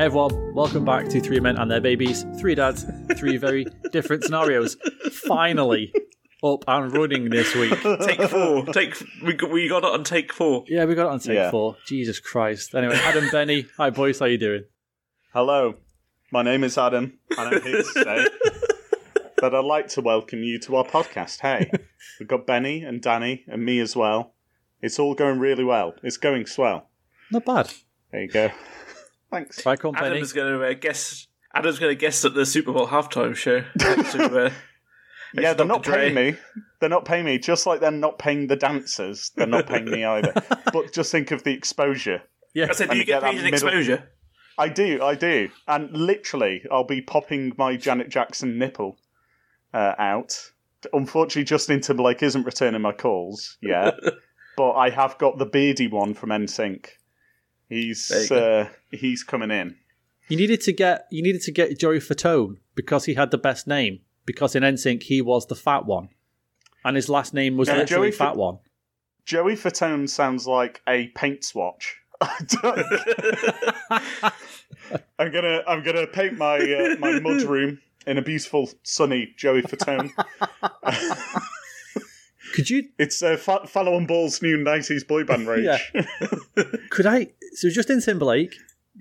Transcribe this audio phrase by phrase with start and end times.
[0.00, 2.24] Hey everyone, welcome back to Three Men and Their Babies.
[2.38, 2.86] Three dads,
[3.18, 4.78] three very different scenarios.
[5.12, 5.92] Finally
[6.42, 7.78] up and running this week.
[8.06, 8.64] Take four.
[8.72, 10.64] Take we got, we got it on take four.
[10.68, 11.50] Yeah, we got it on take Yeah.
[11.50, 11.76] four.
[11.86, 12.74] Jesus Christ.
[12.74, 13.66] Anyway, Adam Benny.
[13.76, 14.64] Hi boys, how you doing?
[15.34, 15.74] Hello,
[16.32, 18.02] my name is Adam, and I'm here to say
[19.42, 21.40] that I'd like to welcome you to our podcast.
[21.40, 21.70] Hey,
[22.18, 24.32] we've got Benny and Danny and me as well.
[24.80, 25.92] It's all going really well.
[26.02, 26.88] It's going swell.
[27.30, 27.70] Not bad.
[28.12, 28.50] There you go.
[29.30, 29.64] Thanks.
[29.64, 30.16] Right, come on, Benny.
[30.16, 31.26] Adam's going to uh, guess.
[31.54, 33.62] Adam's going to guest at the Super Bowl halftime show.
[33.78, 34.50] To, uh,
[35.34, 36.12] Yeah, they're not Dre.
[36.12, 36.38] paying me.
[36.80, 37.38] They're not paying me.
[37.38, 40.32] Just like they're not paying the dancers, they're not paying me either.
[40.72, 42.22] But just think of the exposure.
[42.54, 42.66] Yeah.
[42.70, 44.10] I said, do And you get get that paid middle- exposure?
[44.58, 48.98] I do, I do, and literally, I'll be popping my Janet Jackson nipple
[49.72, 50.34] uh, out.
[50.92, 53.94] Unfortunately, Justin Timberlake isn't returning my calls yet,
[54.58, 56.88] but I have got the beardy one from NSYNC.
[57.70, 58.60] He's There you go.
[58.60, 59.76] uh, he's coming in.
[60.28, 63.66] You needed to get you needed to get Joey Fatone because he had the best
[63.66, 64.00] name.
[64.26, 66.10] Because in NSYNC he was the fat one.
[66.84, 68.58] And his last name was No, literally Joey Fat Fa- One.
[69.24, 71.96] Joey Fatone sounds like a paint swatch.
[75.18, 79.62] I'm gonna I'm gonna paint my uh, my mud room in a beautiful sunny Joey
[79.62, 80.10] Fatone.
[82.54, 85.64] Could you It's uh, Fa- Farrow and Ball's new '90s boy band rage.
[85.64, 86.02] Yeah.
[86.90, 88.54] could I so Justin Timberlake,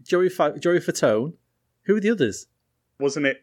[0.03, 1.33] Joey Fa- Joey Fatone,
[1.83, 2.47] who are the others?
[2.99, 3.41] wasn't it?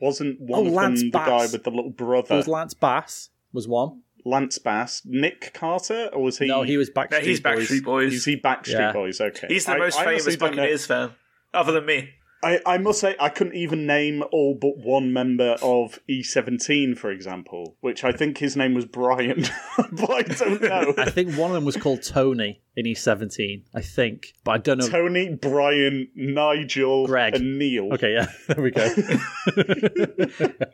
[0.00, 1.28] Wasn't one Oh, of Lance them the Bass.
[1.28, 4.02] guy with the little brother, There was Lance Bass was one.
[4.24, 6.46] Lance Bass, Nick Carter, or was he?
[6.48, 7.20] No, he was Backstreet Boys?
[7.20, 8.12] No, he's Backstreet Boys.
[8.14, 8.92] Is he Backstreet Yeah.
[8.92, 9.20] Boys?
[9.20, 10.38] Okay, He's the most I famous don't.
[10.38, 11.10] Buccaneers fan,
[11.54, 12.10] other than me.
[12.46, 17.10] I, I must say, I couldn't even name all but one member of E17, for
[17.10, 19.44] example, which I think his name was Brian,
[19.76, 20.94] but I don't know.
[20.96, 23.64] I think one of them was called Tony in E17.
[23.74, 24.88] I think, but I don't know.
[24.88, 27.34] Tony, Brian, Nigel, Greg.
[27.34, 27.92] and Neil.
[27.94, 28.88] okay, yeah, there we go.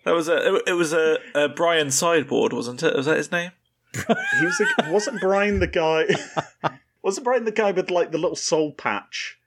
[0.05, 0.57] That was a.
[0.57, 2.95] It, it was a, a Brian sideboard, wasn't it?
[2.95, 3.53] Was that his name?
[3.95, 6.05] He was a, wasn't Brian the guy?
[7.03, 9.39] wasn't Brian the guy with like the little soul patch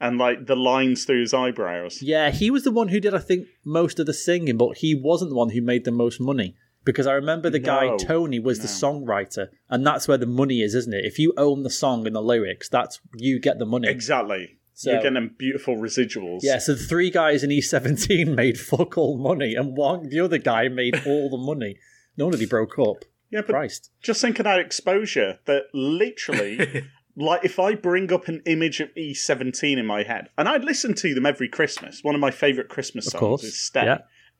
[0.00, 2.02] and like the lines through his eyebrows?
[2.02, 4.94] yeah, he was the one who did, I think, most of the singing, but he
[4.94, 6.54] wasn't the one who made the most money.
[6.84, 10.72] Because I remember the guy Tony was the songwriter, and that's where the money is,
[10.76, 11.04] isn't it?
[11.04, 13.88] If you own the song and the lyrics, that's you get the money.
[13.88, 14.58] Exactly.
[14.74, 16.40] So- You're getting beautiful residuals.
[16.42, 20.38] Yeah, so the three guys in E17 made fuck all money, and one the other
[20.38, 21.76] guy made all the money.
[22.16, 23.04] No wonder they broke up.
[23.30, 23.90] Yeah, but Christ.
[24.00, 26.84] just think of that exposure that literally,
[27.16, 30.94] like, if I bring up an image of E17 in my head, and I listen
[30.94, 33.98] to them every Christmas, one of my favourite Christmas songs is Step, yeah.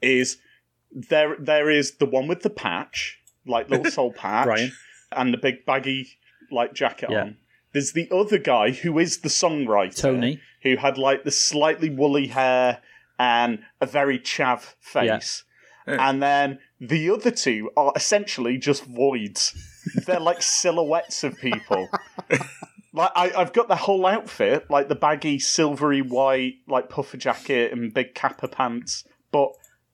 [0.09, 0.39] is
[0.93, 4.73] there, there is the one with the patch, like little soul patch, Brian.
[5.13, 6.19] and the big baggy,
[6.51, 7.23] like, jacket Yeah.
[7.23, 7.37] on.
[7.73, 10.41] There's the other guy who is the songwriter, Tony.
[10.63, 12.81] who had like the slightly woolly hair
[13.19, 15.45] and a very chav face.
[15.87, 19.55] And then the other two are essentially just voids.
[20.07, 21.89] They're like silhouettes of people.
[22.93, 27.73] like I, I've got the whole outfit, like the baggy silvery white, like puffer jacket
[27.73, 29.53] and big Kappa pants, but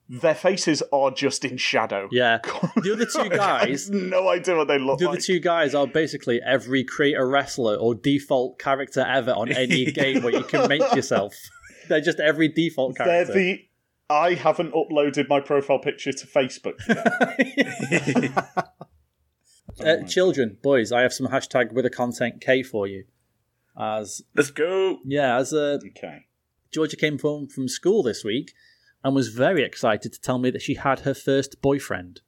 [0.09, 2.07] their faces are just in shadow.
[2.11, 2.39] Yeah.
[2.83, 5.11] The other two I guys have no idea what they look The like.
[5.13, 9.85] The other two guys are basically every creator wrestler or default character ever on any
[9.85, 11.33] game where you can make yourself.
[11.87, 13.33] They're just every default They're character.
[13.33, 13.65] the.
[14.09, 16.77] I haven't uploaded my profile picture to Facebook.
[19.79, 19.99] Yet.
[19.99, 23.05] Uh, children, boys, I have some hashtag with a content K for you.
[23.79, 24.99] As Let's go.
[25.05, 26.27] yeah, as a okay.
[26.71, 28.53] Georgia came home from school this week
[29.03, 32.21] and was very excited to tell me that she had her first boyfriend.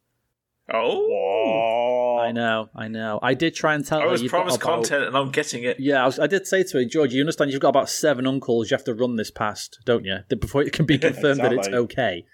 [0.74, 2.18] Oh, Whoa.
[2.24, 3.20] I know, I know.
[3.22, 4.10] I did try and tell I her.
[4.10, 5.80] was promised about- content, and I'm getting it.
[5.80, 8.26] Yeah, I, was, I did say to her, George, you understand you've got about seven
[8.26, 10.18] uncles you have to run this past, don't you?
[10.30, 12.26] That Before it can be confirmed that it's okay.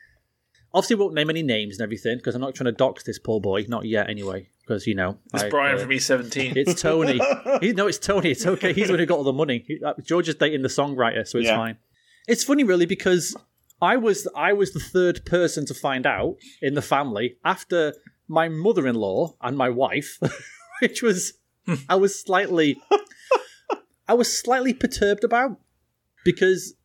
[0.73, 3.41] Obviously, won't name any names and everything because I'm not trying to dox this poor
[3.41, 3.65] boy.
[3.67, 4.47] Not yet, anyway.
[4.61, 5.17] Because, you know.
[5.33, 6.55] It's I, Brian uh, from E17.
[6.55, 7.19] It's Tony.
[7.61, 8.31] he, no, it's Tony.
[8.31, 8.73] It's okay.
[8.73, 9.65] He's the one who got all the money.
[9.67, 11.57] He, uh, George is dating the songwriter, so it's Yeah.
[11.57, 11.77] fine.
[12.27, 13.35] It's funny, really, because
[13.81, 17.93] I was I was the third person to find out in the family after
[18.27, 20.19] my mother-in-law and my wife,
[20.81, 21.33] which was
[21.89, 22.79] I was slightly
[24.07, 25.57] I was slightly perturbed about
[26.23, 26.75] because,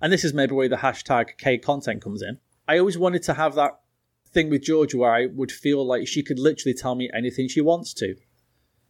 [0.00, 2.38] and this is maybe where the hashtag K content comes in.
[2.68, 3.78] I always wanted to have that
[4.32, 7.60] thing with Georgia where I would feel like she could literally tell me anything she
[7.60, 8.16] wants to.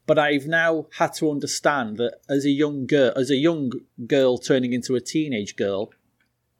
[0.06, 3.72] But I've now had to understand that as a young girl, as a young
[4.06, 5.92] girl turning into a teenage girl,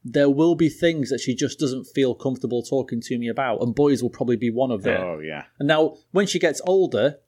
[0.05, 3.75] there will be things that she just doesn't feel comfortable talking to me about, and
[3.75, 5.01] boys will probably be one of them.
[5.01, 5.45] Oh yeah.
[5.59, 7.19] And now, when she gets older,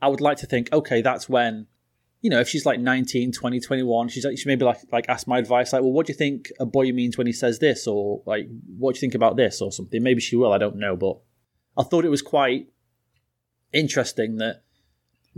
[0.00, 1.66] I would like to think, okay, that's when,
[2.26, 5.28] you know, if she's like 19, 20, 21, she's like, she maybe like like ask
[5.28, 7.86] my advice, like, well, what do you think a boy means when he says this,
[7.86, 10.02] or like, what do you think about this, or something?
[10.02, 10.52] Maybe she will.
[10.52, 11.18] I don't know, but
[11.78, 12.66] I thought it was quite
[13.72, 14.64] interesting that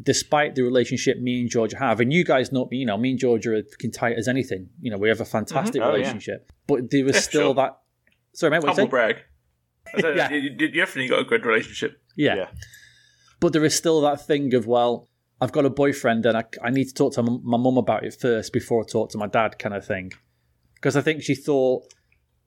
[0.03, 3.11] despite the relationship me and George have, and you guys know, me, you know, me
[3.11, 4.71] and George are fucking tight as anything.
[4.81, 5.91] You know, we have a fantastic mm-hmm.
[5.91, 5.99] Oh, yeah.
[5.99, 7.55] relationship, but there was Yeah, still sure.
[7.57, 7.81] that.
[8.33, 8.63] Sorry, mate.
[8.63, 9.17] What Humble brag.
[9.99, 10.31] Yeah.
[10.31, 12.01] you, you, you definitely got a good relationship.
[12.17, 12.35] Yeah.
[12.35, 12.49] Yeah.
[13.41, 15.09] But there is still that thing of, well,
[15.41, 18.15] I've got a boyfriend and I, I need to talk to my mum about it
[18.21, 20.13] first before I talk to my dad, kind of thing.
[20.75, 21.85] Because I think she thought,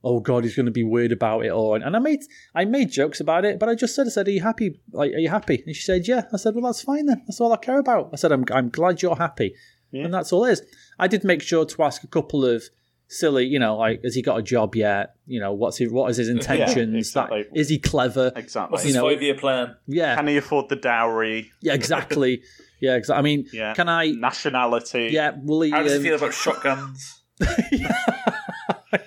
[0.03, 1.49] oh God, he's going to be weird about it.
[1.51, 2.19] Or and I made
[2.55, 4.79] I made jokes about it, but I just said, I said, are you happy?
[4.91, 5.63] Like, are you happy?
[5.65, 6.23] And she said, yeah.
[6.33, 7.21] I said, well, that's fine then.
[7.27, 8.09] That's all I care about.
[8.11, 9.53] I said, I'm I'm glad you're happy,
[9.91, 10.05] Yeah.
[10.05, 10.61] and that's all it is.
[10.99, 12.63] I did make sure to ask a couple of
[13.07, 15.15] silly, you know, like, has he got a job yet?
[15.27, 16.95] You know, what's he, what is his intentions?
[16.95, 17.43] exactly.
[17.43, 18.31] That, is he clever?
[18.35, 18.71] Exactly.
[18.73, 19.75] What's You his know- five year plan?
[19.87, 21.51] Yeah, Can he afford the dowry?
[21.61, 22.41] yeah, exactly.
[22.81, 23.19] yeah, exactly.
[23.19, 23.73] I mean, Yeah.
[23.73, 24.07] can I?
[24.11, 25.09] Nationality?
[25.11, 25.69] Yeah, will he?
[25.71, 27.21] How does um, he feel about shotguns?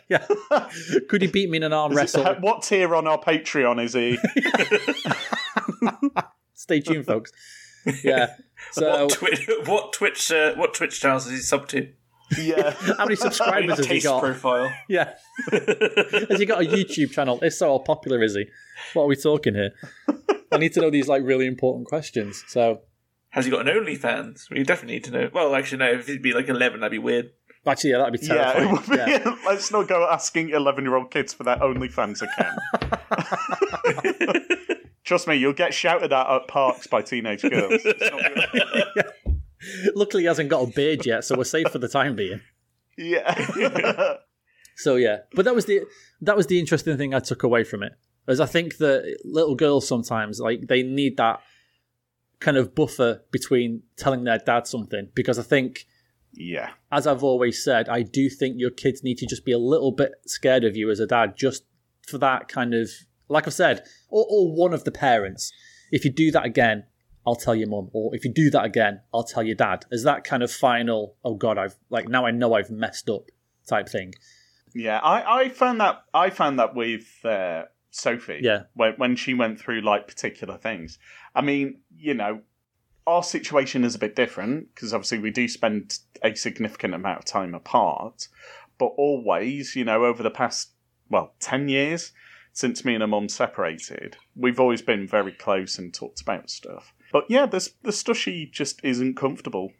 [0.08, 0.24] yeah.
[1.08, 2.34] Could he beat me in an arm Is it- wrestle?
[2.40, 4.18] what tier on our Patreon is he?
[6.54, 7.32] Stay tuned, folks.
[8.02, 8.34] Yeah.
[8.72, 10.32] So, what, Twitch, what Twitch?
[10.32, 11.88] Uh, what Twitch channels is he sub to?
[12.38, 12.70] yeah.
[12.96, 14.20] how many subscribers has he Taste got?
[14.20, 14.72] profile.
[14.88, 15.12] Yeah.
[15.50, 17.38] Has he got a YouTube channel?
[17.42, 18.46] If so, how popular is he?
[18.94, 19.72] What are we talking here?
[20.50, 22.42] I need to know these like really important questions.
[22.48, 22.80] So,
[23.34, 24.48] Has he got an OnlyFans?
[24.50, 25.30] We definitely need to know.
[25.32, 25.90] Well, actually, no.
[25.92, 27.30] If he'd be like eleven, that'd be weird.
[27.66, 28.72] actually, yeah, that'd be Yeah, it terrifying.
[28.72, 29.36] would be, Yeah.
[29.46, 32.58] let's not go asking 11 year old kids for their OnlyFans account.
[35.04, 37.82] Trust me, you'll get shouted at at parks by teenage girls.
[37.84, 38.10] It's.
[39.94, 42.40] Luckily, he hasn't got a beard yet, so we're safe for the time being.
[42.96, 44.14] yeah.
[44.76, 45.82] So yeah, but that was the
[46.22, 47.92] that was the interesting thing I took away from it.
[48.26, 51.40] As I think that little girls sometimes like they need that
[52.44, 55.86] kind of buffer between telling their dad something because I think
[56.32, 56.70] yeah.
[56.92, 59.92] as I've always said, I do think your kids need to just be a little
[59.92, 61.64] bit scared of you as a dad, just
[62.06, 62.90] for that kind of,
[63.28, 65.52] like I've said, or, or one of the parents.
[65.90, 66.84] If you do that again,
[67.26, 69.86] I'll tell your mum, or if you do that again, I'll tell your dad.
[69.90, 73.30] As that kind of final, oh god, I've like now I know I've messed up
[73.66, 74.12] type thing.
[74.74, 77.62] Yeah, I, I found that I found that with uh,
[77.94, 78.40] Sophie.
[78.42, 78.64] Yeah.
[78.74, 80.98] when when she went through like particular things.
[81.34, 82.40] I mean, you know,
[83.06, 87.24] our situation is a bit different because obviously we do spend a significant amount of
[87.24, 88.28] time apart,
[88.78, 90.70] but always, you know, over the past
[91.08, 92.12] well ten years
[92.52, 96.94] since me and her mum separated, we've always been very close and talked about stuff.
[97.12, 99.72] But yeah, there's the stuff she just isn't comfortable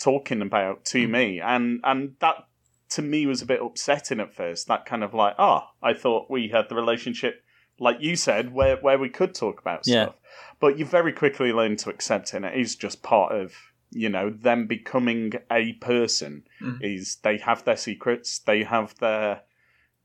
[0.00, 1.10] talking about to mm.
[1.10, 2.46] me, and and that
[2.90, 4.66] to me was a bit upsetting at first.
[4.68, 7.42] That kind of like, ah, I thought we had the relationship,
[7.78, 10.04] like you said, where where we could talk about Yeah.
[10.04, 10.16] stuff.
[10.60, 12.36] But you very quickly learn to accept it.
[12.36, 13.54] And it is just part of
[13.92, 16.44] you know them becoming a person.
[16.80, 19.42] Is they have their secrets, they have their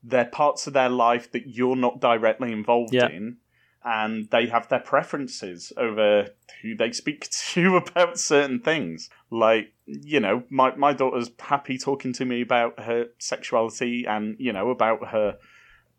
[0.02, 3.08] their parts of their life that you're not directly involved Yeah.
[3.08, 3.38] in.
[3.88, 6.30] And they have their preferences over
[6.60, 9.08] who they speak to about certain things.
[9.30, 14.52] Like, you know, my, my daughter's happy talking to me about her sexuality and, you
[14.52, 15.38] know, about her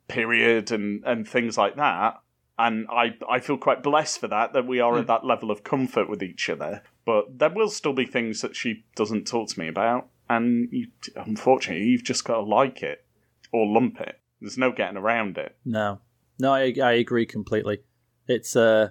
[0.10, 2.20] period and, and things like that.
[2.60, 5.08] And I, I feel quite blessed for that, that we are at hmm.
[5.08, 6.82] that level of comfort with each other.
[7.06, 10.10] But there will still be things that she doesn't talk to me about.
[10.30, 13.06] And you, unfortunately, you've just got to like it
[13.54, 14.20] or lump it.
[14.42, 15.56] There's no getting around it.
[15.64, 16.02] No,
[16.40, 17.80] no, I, I agree completely.
[18.28, 18.90] It's uh,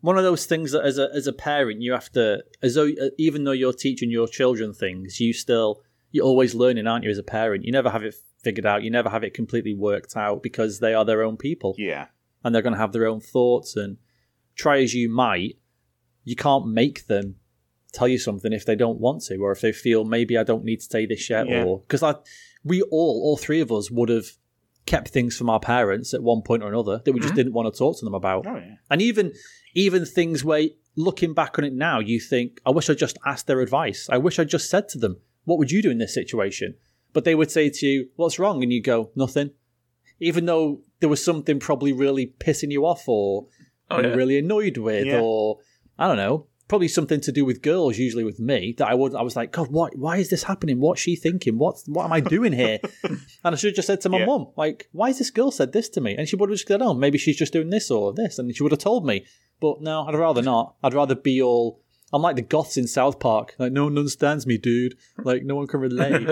[0.00, 2.86] one of those things that as a as a parent you have to, as though
[2.88, 7.10] uh, even though you're teaching your children things, you still you're always learning, aren't you?
[7.10, 8.82] As a parent, you never have it figured out.
[8.82, 12.06] You never have it completely worked out because they are their own people Yeah.
[12.44, 13.76] and they're going to have their own thoughts.
[13.76, 13.98] And
[14.54, 15.58] try as you might,
[16.24, 17.36] you can't make them
[17.92, 20.64] tell you something if they don't want to, or if they feel maybe I don't
[20.64, 21.64] need to say this yet, Yeah.
[21.64, 22.14] or because I,
[22.64, 24.28] we all, all three of us, would have
[24.92, 27.36] kept things from our parents at one point or another that we just mm-hmm.
[27.36, 28.76] didn't want to talk to them about, Oh, yeah.
[28.90, 29.32] and even
[29.74, 30.64] even things where
[30.96, 34.08] looking back on it now, you think I wish I just asked their advice.
[34.10, 35.14] I wish I just said to them,
[35.44, 36.74] "What would you do in this situation?"
[37.12, 39.50] But they would say to you, "What's wrong?" and you go, "Nothing."
[40.20, 43.46] Even though there was something probably really pissing you off, or
[43.90, 44.14] Oh, yeah.
[44.20, 45.20] really annoyed with, Yeah.
[45.22, 45.58] or
[45.98, 47.98] I don't know, probably something to do with girls.
[47.98, 49.96] Usually with me, that I would, I was like, God, what?
[49.96, 50.78] Why is this happening?
[50.80, 51.58] What's she thinking?
[51.58, 51.76] What?
[51.86, 52.78] What am I doing here?
[53.04, 54.26] and I should have just said to my Yeah.
[54.26, 56.14] mum, like, why has this girl said this to me?
[56.16, 58.54] And she would have just said, oh, maybe she's just doing this or this, and
[58.54, 59.26] she would have told me.
[59.60, 60.76] But no, I'd rather not.
[60.82, 61.82] I'd rather be all.
[62.12, 63.54] I'm like the goths in South Park.
[63.58, 64.94] Like no one understands me, dude.
[65.18, 66.28] Like no one can relate.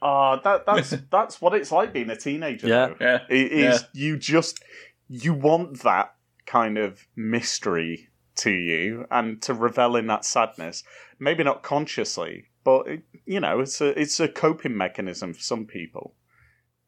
[0.00, 2.68] Uh, that that's that's what it's like being a teenager.
[2.68, 2.86] Yeah.
[2.86, 2.96] though.
[3.00, 3.18] Yeah.
[3.28, 4.62] It is you just
[5.08, 6.14] you want that
[6.46, 8.08] kind of mystery
[8.40, 10.82] to you and to revel in that sadness.
[11.18, 15.66] Maybe not consciously, but it, you know, it's a it's a coping mechanism for some
[15.66, 16.14] people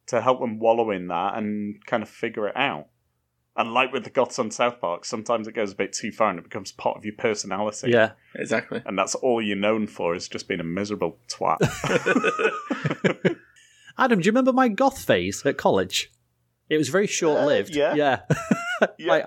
[0.07, 2.89] to help them wallow in that and kind of figure it out.
[3.55, 6.31] And like with the goths on South Park, sometimes it goes a bit too far
[6.31, 7.91] and it becomes part of your personality.
[7.91, 8.13] Yeah.
[8.35, 8.83] Exactly.
[8.87, 11.59] And that's all you're known for is just being a miserable twat.
[13.99, 16.11] Adam, do you remember my goth phase at college?
[16.73, 17.75] It was very short lived.
[17.77, 17.95] yeah.
[17.95, 18.21] Yeah.
[18.99, 19.07] Yeah.
[19.07, 19.27] Like,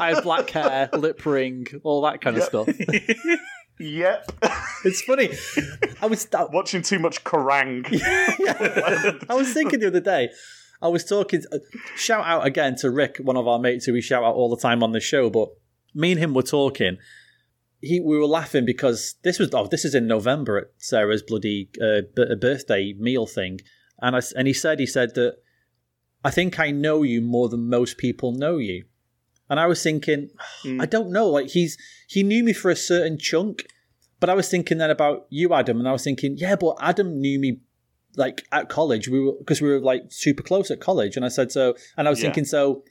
[0.00, 2.68] I had black hair, lip ring, all that kind of stuff.
[3.78, 4.30] yep.
[4.84, 5.30] It's funny.
[6.00, 7.84] I was I, Watching too much Kerrang.
[9.28, 10.30] I was thinking the other day.
[10.80, 11.42] I was talking.
[11.96, 14.62] shout out again to Rick, one of our mates who we shout out all the
[14.62, 15.28] time on the show.
[15.28, 15.48] But
[15.94, 16.98] me and him were talking.
[17.80, 21.68] He, we were laughing because this was oh this is in November at Sarah's bloody
[21.82, 23.60] uh, b- birthday meal thing,
[24.00, 25.36] and I and he said he said that
[26.26, 28.84] I think I know you more than most people know you,
[29.48, 30.30] and I was thinking
[30.62, 30.80] hmm.
[30.80, 31.78] I don't know like he's
[32.08, 33.66] he knew me for a certain chunk,
[34.20, 37.20] but I was thinking then about you Adam, and I was thinking yeah, but Adam
[37.20, 37.60] knew me
[38.16, 41.28] like at college we were because we were like super close at college and i
[41.28, 42.28] said so and i was Yeah.
[42.28, 42.82] thinking so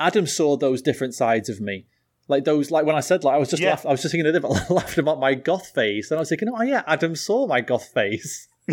[0.00, 1.86] adam saw those different sides of me
[2.26, 3.70] like those like when i said like i was just Yeah.
[3.70, 6.30] laugh, i was just thinking of it laughing about my goth face and i was
[6.30, 8.48] thinking oh yeah adam saw my goth face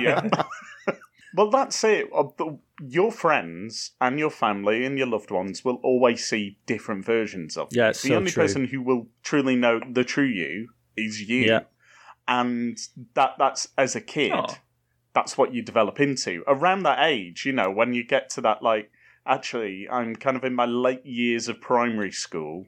[0.00, 0.28] yeah.
[1.36, 2.08] well, that's it.
[2.14, 2.24] Uh,
[2.84, 7.68] Your friends and your family and your loved ones will always see different versions of
[7.70, 7.80] you.
[7.80, 8.42] Yeah, it's the so only true.
[8.42, 11.44] person who will truly know the true you is you.
[11.44, 11.60] Yeah.
[12.26, 12.78] And
[13.14, 14.46] that that's as a kid, Oh.
[15.12, 16.42] that's what you develop into.
[16.46, 18.90] Around that age, you know, when you get to that like
[19.26, 22.66] actually I'm kind of in my late years of primary school.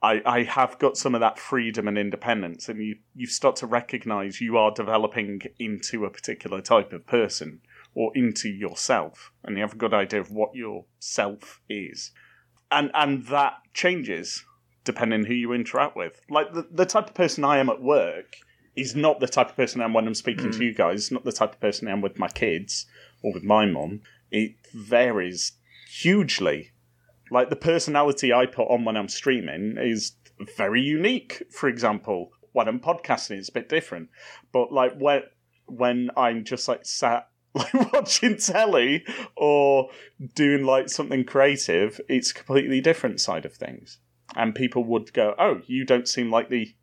[0.00, 3.66] I, I have got some of that freedom and independence, and you, you start to
[3.66, 7.60] recognize you are developing into a particular type of person
[7.94, 12.12] or into yourself, and you have a good idea of what your self is.
[12.70, 14.44] And and that changes
[14.84, 16.20] depending who you interact with.
[16.30, 18.36] Like the, the type of person I am at work
[18.76, 20.62] is not the type of person I am when I'm speaking to mm.
[20.62, 22.86] you guys, It's not the type of person I am with my kids
[23.22, 24.00] or with my mom.
[24.30, 25.52] It varies
[25.90, 26.72] hugely
[27.30, 30.12] like the personality I put on when I'm streaming is
[30.56, 31.42] very unique.
[31.50, 34.08] For example, when I'm podcasting, it's a bit different.
[34.52, 35.22] But like when
[35.66, 39.04] when I'm just like sat like watching telly
[39.36, 39.90] or
[40.34, 43.98] doing like something creative, it's completely different side of things.
[44.36, 46.74] And people would go, "Oh, you don't seem like the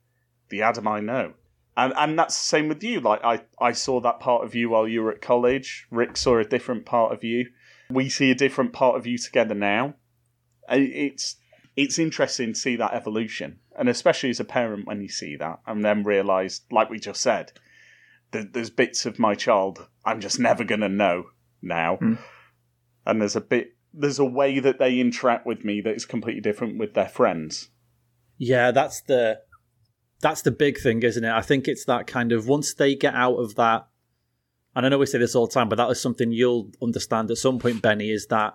[0.50, 1.34] the Adam I know."
[1.78, 3.00] And and that's the same with you.
[3.00, 5.88] Like I I saw that part of you while you were at college.
[5.92, 7.50] Rick saw a different part of you.
[7.90, 9.96] We see a different part of you together now.
[10.68, 11.36] It's
[11.76, 15.60] it's interesting to see that evolution, and especially as a parent when you see that,
[15.68, 17.52] and then realise, like we just said,
[18.44, 21.26] there's bits of my child I'm just never gonna know
[21.62, 22.16] now, Hmm.
[23.06, 26.42] and there's a bit there's a way that they interact with me that is completely
[26.42, 27.70] different with their friends.
[28.38, 29.40] yeah that's the
[30.22, 33.14] that's the big thing isn't it i think it's that kind of once they get
[33.16, 33.88] out of that
[34.76, 37.32] and i know we say this all the time but that is something you'll understand
[37.32, 38.54] at some point benny is that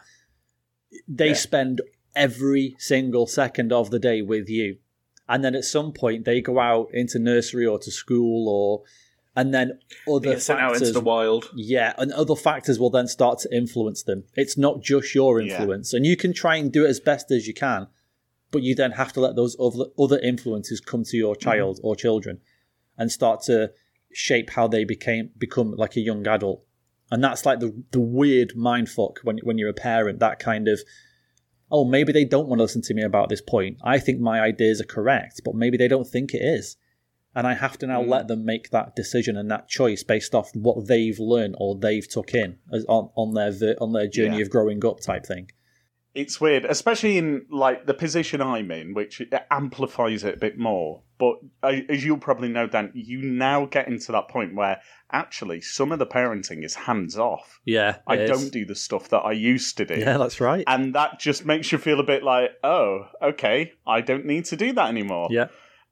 [1.09, 1.35] they Yeah.
[1.35, 1.81] spend
[2.15, 4.77] every single second of the day with you
[5.29, 8.83] and then at some point they go out into nursery or to school or
[9.41, 9.79] and then
[10.09, 11.51] other sent out factors into the wild.
[11.55, 14.25] yeah, and other factors will then start to influence them.
[14.37, 15.47] It's not just your Yeah.
[15.59, 17.87] influence, and you can try and do it as best as you can,
[18.51, 21.97] but you then have to let those other other influences come to your child or
[21.97, 22.41] children,
[22.99, 23.73] and start to
[24.13, 26.61] shape how they became become like a young adult.
[27.13, 30.19] And that's like the the weird mindfuck when when you're a parent.
[30.21, 30.81] That kind of
[31.73, 33.79] oh maybe they don't want to listen to me about this point.
[33.95, 36.77] I think my ideas are correct, but maybe they don't think it is
[37.35, 38.29] and I have to now let hmm.
[38.29, 42.35] them make that decision and that choice based off what they've learned or they've took
[42.35, 44.43] in as on, on their on their journey Yeah.
[44.43, 45.51] of growing up type thing.
[46.13, 50.59] It's weird, especially in like the position I'm in, which it amplifies it a bit
[50.59, 51.03] more.
[51.19, 54.81] But as you'll probably know, Dan, you now get into that point where
[55.13, 57.61] actually some of the parenting is hands off.
[57.65, 58.31] Yeah, I is.
[58.31, 59.95] don't do the stuff that I used to do.
[59.95, 60.65] Yeah, that's right.
[60.67, 64.57] And that just makes you feel a bit like, oh, okay, I don't need to
[64.57, 65.29] do that anymore.
[65.31, 65.47] Yeah,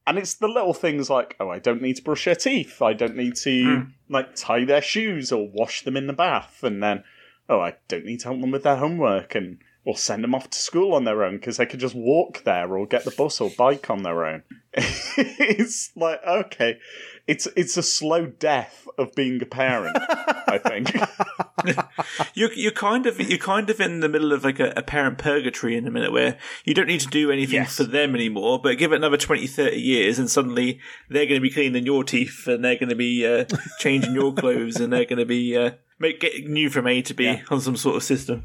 [0.08, 2.80] And it's the little things like, oh, I don't need to brush their teeth.
[2.80, 3.90] I don't need to hmm.
[4.08, 6.60] like tie their shoes or wash them in the bath.
[6.62, 7.04] And then,
[7.46, 10.50] oh, I don't need to help them with their homework and or send them off
[10.50, 13.40] to school on their own because they could just walk there or get the bus
[13.40, 14.42] or bike on their own.
[14.74, 16.78] it's like okay,
[17.26, 19.96] it's it's a slow death of being a parent.
[19.98, 20.94] I think.
[22.34, 25.18] You you kind of you're kind of in the middle of like a, a parent
[25.18, 27.76] purgatory in a minute where you don't need to do anything Yes.
[27.76, 31.40] for them anymore, but give it another 20, 30 years and suddenly they're going to
[31.40, 33.44] be cleaning your teeth and they're going to be uh,
[33.78, 37.14] changing your clothes and they're going to be uh, make getting you from A to
[37.14, 37.42] B Yeah.
[37.50, 38.44] on some sort of system.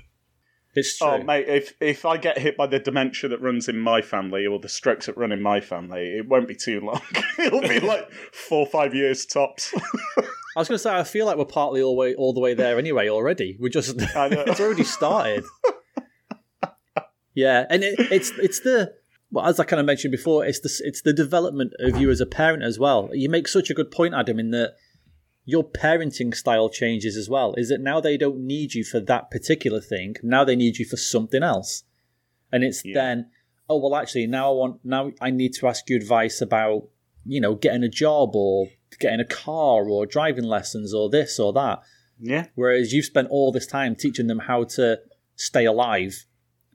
[0.76, 1.08] It's true.
[1.08, 4.48] Oh, mate, if if I get hit by the dementia that runs in my family
[4.48, 7.00] or the strokes that run in my family, it won't be too long.
[7.38, 9.72] It'll be like four or five years tops.
[10.56, 12.54] I was going to say, I feel like we're partly all, way, all the way
[12.54, 13.58] there anyway already.
[13.60, 14.44] We just I know.
[14.46, 15.44] it's already started.
[17.34, 18.94] yeah, and it, it's it's the
[19.32, 22.22] well, as I kind of mentioned before, it's the it's the development of you as
[22.22, 23.10] a parent as well.
[23.14, 24.74] You make such a good point, Adam, in that
[25.46, 27.54] your parenting style changes as well.
[27.58, 30.16] Is that now they don't need you for that particular thing.
[30.22, 31.84] Now they need you for something else,
[32.52, 32.94] and it's Yeah.
[32.94, 33.32] then
[33.70, 36.90] oh well, actually now I want now I need to ask you advice about
[37.26, 38.68] you know getting a job or
[39.00, 41.80] getting a car or driving lessons or this or that.
[42.20, 42.48] yeah.
[42.56, 45.00] Whereas you've spent all this time teaching them how to
[45.36, 46.26] stay alive.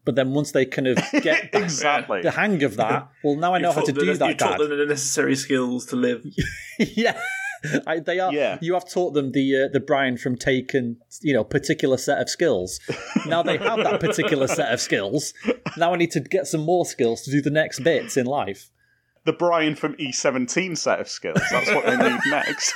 [0.04, 2.22] But then once they kind of get the- exactly.
[2.22, 4.58] the hang of that, well, now I know how to do them- that, You taught
[4.58, 4.68] Dad.
[4.70, 6.24] them the necessary skills to live.
[6.78, 7.20] yeah.
[7.88, 8.32] I, they are.
[8.32, 8.56] Yeah.
[8.60, 12.28] You have taught them the uh, the Brian from Taken, you know, particular set of
[12.30, 12.78] skills.
[13.26, 15.34] Now they have that particular set of skills.
[15.76, 18.70] Now I need to get some more skills to do the next bits in life.
[19.24, 21.40] The Brian from E17 set of skills.
[21.50, 22.72] That's what they need next.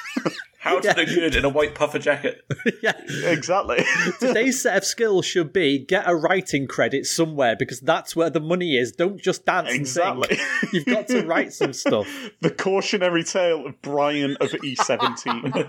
[0.59, 2.43] How to look good in a white puffer jacket.
[2.83, 2.93] yeah.
[3.25, 3.85] exactly.
[4.21, 8.39] Today's set of skills should be get a writing credit somewhere because that's where the
[8.41, 8.93] money is.
[8.93, 10.29] Don't just dance Exactly.
[10.31, 10.71] and sing.
[10.73, 12.07] You've got to write some stuff.
[12.41, 15.69] the cautionary tale of Brian of E17.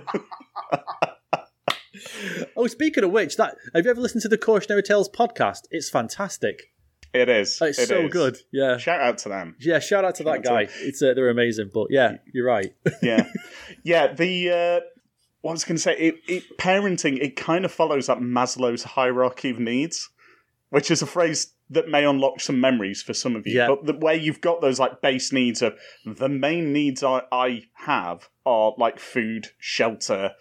[2.55, 5.61] Oh, speaking of which, that have you ever listened to the Cautionary Tales podcast?
[5.71, 6.71] It's fantastic.
[7.13, 7.59] It is.
[7.61, 8.11] It's It so is.
[8.11, 8.37] good.
[8.51, 8.77] Yeah.
[8.77, 9.55] Shout out to them.
[9.59, 10.67] Yeah, shout out to that out guy.
[10.79, 11.71] It's uh, they're amazing.
[11.73, 12.73] But yeah, you're right.
[13.01, 13.27] yeah,
[13.83, 14.13] yeah.
[14.13, 14.79] The uh,
[15.41, 18.83] what I was going to say, it, it parenting it kind of follows up Maslow's
[18.83, 20.09] hierarchy of needs,
[20.69, 23.57] which is a phrase that may unlock some memories for some of you.
[23.57, 23.67] Yeah.
[23.67, 27.63] But the way you've got those like base needs of the main needs I, I
[27.73, 30.31] have are like food, shelter,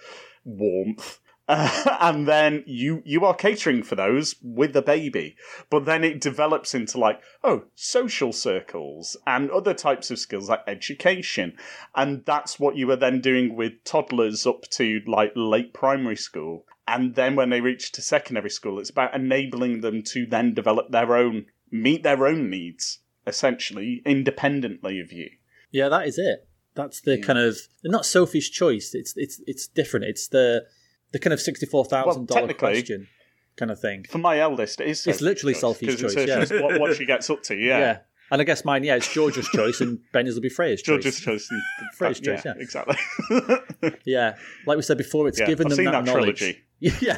[0.45, 1.19] warmth.
[1.53, 5.37] Uh, and then you you are catering for those with a baby
[5.71, 10.63] but then it develops into like oh social circles and other types of skills like
[10.67, 11.53] education
[11.95, 16.65] and that's what you were then doing with toddlers up to like late primary school
[16.89, 20.91] and then when they reach to secondary school it's about enabling them to then develop
[20.91, 25.29] their own meet their own needs essentially independently of you
[25.73, 26.47] Yeah, that is it.
[26.75, 28.95] That's the kind of not Sophie's choice.
[28.95, 30.07] It's it's it's different.
[30.07, 30.67] It's the
[31.13, 33.09] the kind of sixty four thousand Well, dollar question
[33.57, 34.05] kind of thing.
[34.09, 36.63] for my eldest it is It's literally Sophie's it's choice, yeah.
[36.63, 37.79] what, what she gets up to Yeah.
[37.79, 37.99] yeah,
[38.31, 41.03] And I guess mine, yeah, it's George's choice, and Benny's will be Freya's choice.
[41.05, 41.63] George's choice and-
[41.99, 42.55] Freya's choice, yeah.
[42.57, 42.97] exactly
[44.05, 46.43] Yeah, like we said before, it's Yeah, given I've them that, that knowledge.
[46.81, 46.93] Yeah.
[47.01, 47.17] yeah.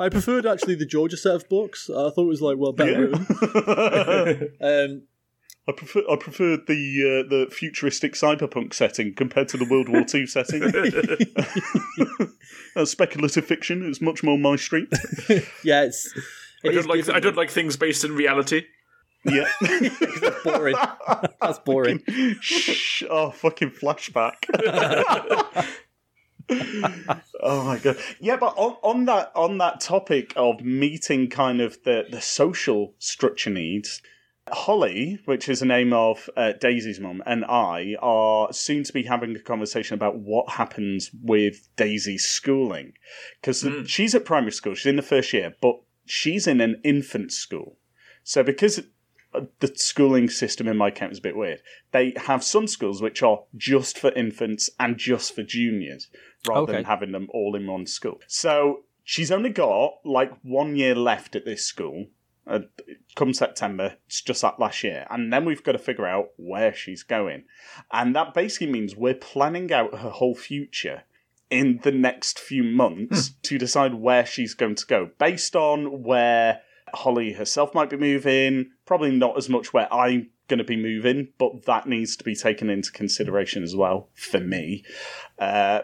[0.00, 1.88] I preferred actually the Georgia set of books.
[1.88, 3.26] I thought it was like well better written.
[4.60, 5.02] Um,
[5.68, 10.04] I prefer I preferred the uh, the futuristic cyberpunk setting compared to the World War
[10.12, 10.64] II setting.
[12.76, 14.92] uh, speculative fiction is much more my street.
[15.62, 16.12] yeah, it's.
[16.64, 18.64] I don't like I don't like things based in reality.
[19.24, 19.48] Yeah.
[19.60, 20.74] That's boring.
[21.40, 22.02] That's boring.
[22.40, 23.04] Shh.
[23.08, 24.34] Oh, fucking flashback.
[27.40, 27.98] oh my god.
[28.18, 32.94] Yeah, but on, on that on that topic of meeting kind of the, the social
[32.98, 34.02] structure needs,
[34.52, 39.04] Holly, which is the name of uh, Daisy's mum, and I are soon to be
[39.04, 42.92] having a conversation about what happens with Daisy's schooling.
[43.40, 47.32] Because she's at primary school, she's in the first year, but she's in an infant
[47.32, 47.78] school.
[48.24, 48.80] So because
[49.34, 51.62] uh, the schooling system in my camp is a bit weird,
[51.92, 56.08] they have some schools which are just for infants and just for juniors,
[56.46, 56.72] rather Okay.
[56.72, 58.20] than having them all in one school.
[58.26, 62.08] So she's only got like one year left at this school.
[62.52, 62.60] Uh,
[63.16, 66.74] come September, it's just that last year, and then we've got to figure out where
[66.74, 67.44] she's going,
[67.90, 71.04] and that basically means we're planning out her whole future
[71.50, 76.60] in the next few months to decide where she's going to go based on where
[76.94, 81.28] Holly herself might be moving, probably not as much where I'm going to be moving,
[81.38, 84.84] but that needs to be taken into consideration as well for me.
[85.38, 85.80] Uh,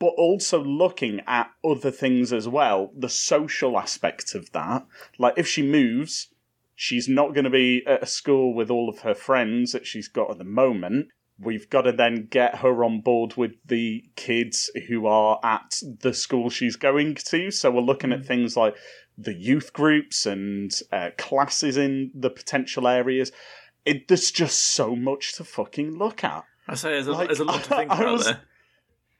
[0.00, 4.84] but also looking at other things as well, the social aspect of that.
[5.18, 6.28] Like if she moves,
[6.74, 10.08] she's not going to be at a school with all of her friends that she's
[10.08, 11.08] got at the moment.
[11.38, 16.12] We've got to then get her on board with the kids who are at the
[16.14, 17.50] school she's going to.
[17.50, 18.74] So we're looking at things like
[19.18, 23.32] the youth groups and uh, classes in the potential areas.
[23.84, 26.44] It, there's just so much to fucking look at.
[26.68, 28.40] I say there's a, Like, there's a lot to think I about was- there.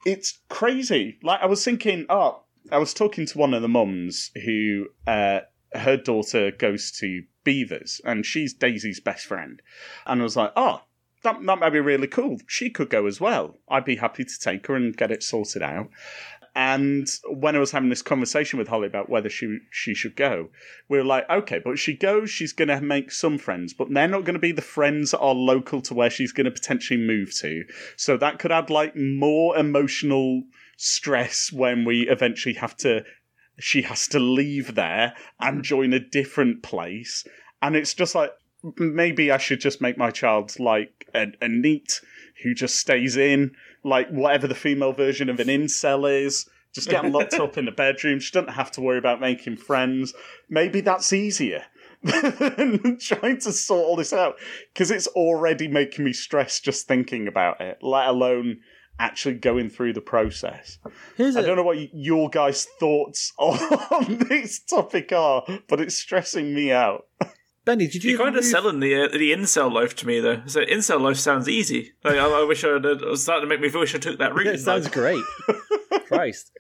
[0.05, 1.19] It's crazy.
[1.23, 5.41] Like I was thinking, oh, I was talking to one of the mums who uh,
[5.73, 9.61] her daughter goes to Beavers, and she's Daisy's best friend,
[10.07, 10.83] and I was like, oh.
[11.23, 12.39] That, that might be really cool.
[12.47, 13.59] She could go as well.
[13.69, 15.91] I'd be happy to take her and get it sorted out.
[16.55, 20.49] And when I was having this conversation with Holly about whether she she should go,
[20.89, 24.09] we were like, okay, but she goes, she's going to make some friends, but they're
[24.09, 27.01] not going to be the friends that are local to where she's going to potentially
[27.01, 27.65] move to.
[27.97, 30.43] So that could add like more emotional
[30.77, 33.05] stress when we eventually have to.
[33.59, 37.25] She has to leave there and join a different place,
[37.63, 38.33] and it's just like
[38.77, 42.01] maybe I should just make my child like a, a NEET
[42.43, 43.53] who just stays in,
[43.85, 46.49] like whatever the female version of an incel is.
[46.73, 48.21] Just get locked up in the bedroom.
[48.21, 50.15] She doesn't have to worry about making friends.
[50.49, 51.65] Maybe that's easier
[52.03, 54.37] than trying to sort all this out
[54.73, 58.61] because it's already making me stressed just thinking about it, let alone
[59.01, 60.79] actually going through the process.
[61.17, 66.55] Here's I don't know what your guys' thoughts on this topic are, but it's stressing
[66.55, 67.07] me out.
[67.65, 70.19] Benny, did you You're kind of move- selling the uh, the incel life to me,
[70.21, 70.43] though.
[70.47, 71.93] So incel life sounds easy.
[72.03, 74.35] Like, I, I wish I'd, it was starting to make me wish I took that
[74.35, 74.47] route.
[74.47, 74.93] It sounds life.
[74.95, 75.25] great.
[76.07, 76.53] Christ.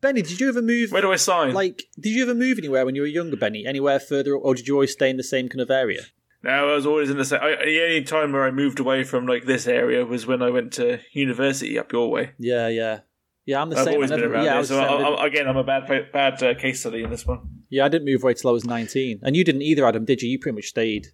[0.00, 0.92] Benny, did you ever move?
[0.92, 1.52] Where do I sign?
[1.54, 3.66] Like, did you ever move anywhere when you were younger, Benny?
[3.66, 6.02] Anywhere further, or did you always stay in the same kind of area?
[6.42, 7.40] no, I was always in the same.
[7.42, 10.50] I, the only time where I moved away from like this area was when I
[10.50, 12.32] went to university up your way.
[12.38, 13.00] Yeah, yeah,
[13.46, 13.62] yeah.
[13.62, 13.94] I'm the I've same.
[13.94, 14.62] always I been never- around yeah.
[14.62, 14.78] So.
[14.78, 17.40] I I, again, I'm a bad bad uh, case study in this one.
[17.70, 20.04] yeah, I didn't move away till I was 19, and you didn't either, Adam.
[20.04, 20.28] Did you?
[20.28, 21.08] You pretty much stayed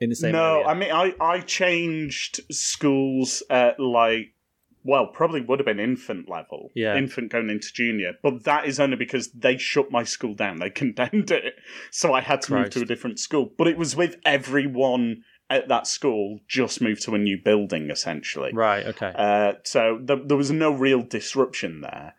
[0.00, 0.66] in the same no, area.
[0.66, 4.34] I mean, I, I changed schools at like,
[4.82, 6.70] well, probably would have been infant level.
[6.74, 6.96] Yeah.
[6.96, 8.12] Infant going into junior.
[8.22, 10.58] But that is only because they shut my school down.
[10.58, 11.54] They condemned it.
[11.90, 13.50] So I had to move to a different school.
[13.56, 18.52] But it was with everyone at that school just moved to a new building, essentially.
[18.52, 18.86] Right.
[18.86, 19.12] Okay.
[19.14, 22.14] Uh, so th- there was no real disruption there.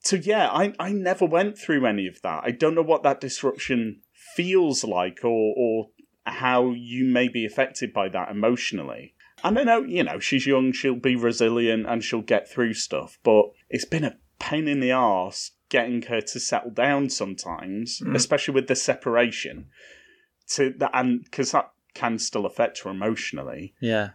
[0.00, 2.44] So yeah, I I never went through any of that.
[2.44, 5.88] I don't know what that disruption feels like, or or
[6.24, 9.14] how you may be affected by that emotionally.
[9.42, 13.18] And I know you know she's young, she'll be resilient, and she'll get through stuff.
[13.22, 18.54] But it's been a pain in the arse getting her to settle down sometimes, especially
[18.54, 19.66] with the separation.
[20.50, 24.10] To that, and because that can still affect her emotionally yeah.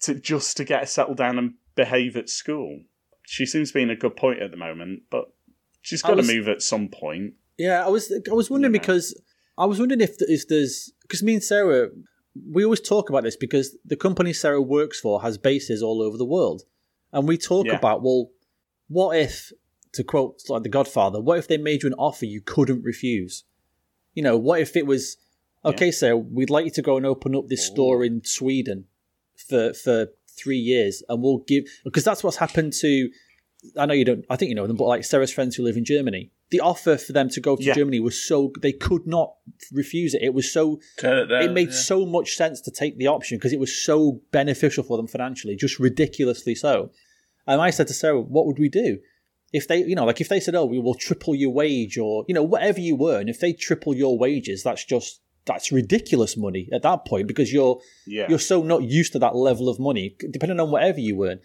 [0.00, 2.80] to just to get her settled down and behave at school.
[3.26, 5.32] She seems to be in a good point at the moment, but
[5.82, 7.34] she's got to move at some point.
[7.58, 8.80] Yeah, I was I was wondering Yeah.
[8.80, 9.20] because
[9.58, 11.88] I was wondering if if there's because me and Sarah
[12.52, 16.16] we always talk about this because the company Sarah works for has bases all over
[16.18, 16.62] the world,
[17.12, 17.76] and we talk Yeah.
[17.76, 18.30] about well,
[18.88, 19.52] what if
[19.94, 23.44] to quote like The Godfather, what if they made you an offer you couldn't refuse?
[24.14, 25.16] You know, what if it was
[25.66, 28.84] okay, Sarah, we'd like you to go and open up this store in Sweden
[29.48, 33.10] for for three years, and we'll give because that's what's happened to.
[33.78, 34.24] I know you don't.
[34.30, 36.96] I think you know them, but like Sarah's friends who live in Germany, the offer
[36.96, 37.74] for them to go to Yeah.
[37.74, 39.34] Germany was so they could not
[39.72, 40.22] refuse it.
[40.22, 41.42] It was so it down.
[41.42, 41.74] it made yeah.
[41.74, 45.56] so much sense to take the option because it was so beneficial for them financially,
[45.56, 46.90] just ridiculously so.
[47.46, 48.98] And I said to Sarah, "What would we do
[49.52, 52.24] if they, you know, like if they said, oh, we will triple your wage or
[52.28, 56.68] you know whatever you earn, if they triple your wages, that's just that's ridiculous money
[56.72, 60.16] at that point because you're Yeah, you're so not used to that level of money,
[60.30, 61.40] depending on whatever you earn.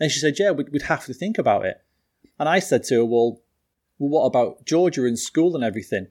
[0.00, 1.80] And she said, yeah, we'd, we'd have to think about it.
[2.38, 3.40] And I said to her, well,
[3.98, 6.08] well, what about Georgia and school and everything?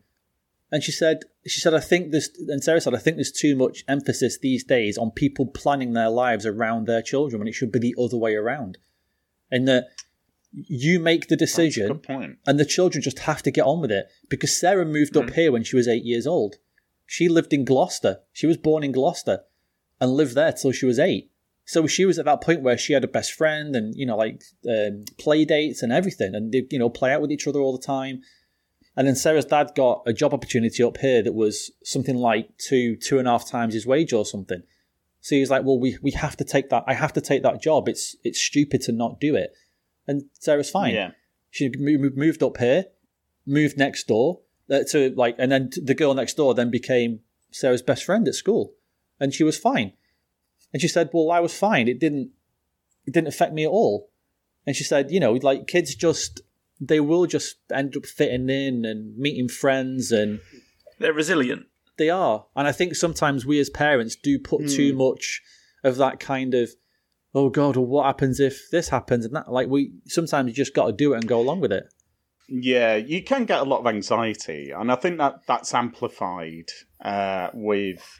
[0.72, 3.56] And she said, she said, I think this, and Sarah said, I think there's too
[3.56, 7.72] much emphasis these days on people planning their lives around their children when it should
[7.72, 8.78] be the other way around.
[9.52, 9.88] And that
[10.54, 11.90] you make the decision
[12.48, 15.52] and the children just have to get on with it because Sarah moved up here
[15.52, 16.56] when she was eight years old.
[17.12, 18.22] She lived in Gloucester.
[18.32, 19.42] She was born in Gloucester
[20.00, 21.30] and lived there till she was eight.
[21.66, 24.16] So she was at that point where she had a best friend and you know
[24.16, 27.60] like um, play dates and everything, and they you know play out with each other
[27.60, 28.22] all the time.
[28.96, 32.96] And then Sarah's dad got a job opportunity up here that was something like two
[32.96, 34.64] two and a half times his wage or something.
[35.20, 36.86] So he's like, well, we we have to take that.
[36.88, 37.90] I have to take that job.
[37.90, 39.54] It's it's stupid to not do it.
[40.08, 40.94] And Sarah's fine.
[40.94, 41.12] Yeah,
[41.50, 42.86] She moved up here,
[43.46, 44.40] moved next door
[44.72, 47.20] Uh, to like, and then the girl next door then became
[47.52, 48.74] Sarah's best friend at school,
[49.20, 49.92] and she was fine.
[50.72, 51.90] And she said, "Well, I was fine.
[51.90, 52.32] It didn't,
[53.06, 54.10] it didn't affect me at all."
[54.66, 56.42] And she said, "You know, like kids just
[56.80, 60.40] they will just end up fitting in and meeting friends, and
[61.00, 61.66] They're resilient.
[61.98, 62.46] they are.
[62.56, 65.00] And I think sometimes we as parents do put too hmm.
[65.00, 65.42] much
[65.84, 66.70] of that kind of."
[67.36, 67.76] Oh God!
[67.76, 69.52] Well, what happens if this happens and that?
[69.52, 71.84] Like we sometimes you just got to do it and go along with it.
[72.52, 72.96] Yeah.
[72.96, 76.70] You can get a lot of anxiety, and I think that that's amplified
[77.04, 78.20] uh, with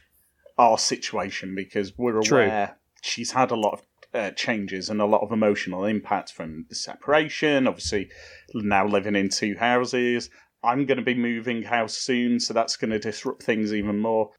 [0.58, 2.44] our situation because we're True.
[2.44, 3.82] aware she's had a lot of
[4.14, 7.68] uh, changes and a lot of emotional impact from the separation.
[7.68, 8.10] Obviously,
[8.54, 10.30] now living in two houses.
[10.64, 14.30] I'm going to be moving house soon, so that's going to disrupt things even more.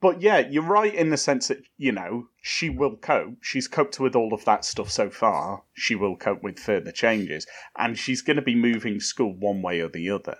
[0.00, 3.38] But yeah, you're right in the sense that, you know, she will cope.
[3.40, 5.62] She's coped with all of that stuff so far.
[5.72, 7.46] She will cope with further changes.
[7.78, 10.36] And she's going to be moving school one way or the other.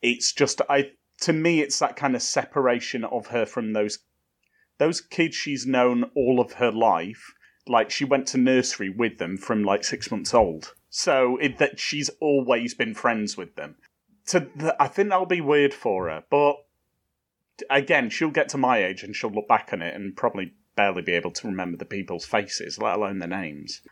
[0.00, 3.98] It's just, I, to me, it's that kind of separation of her from those,
[4.78, 7.34] those kids she's known all of her life.
[7.68, 10.72] Like, she went to nursery with them from like six months old.
[10.88, 13.76] So it, that she's always been friends with them.
[14.28, 16.56] To the, I think that'll be weird for her, but
[17.70, 21.02] again, she'll get to my age and she'll look back on it and probably barely
[21.02, 23.82] be able to remember the people's faces, let alone their names.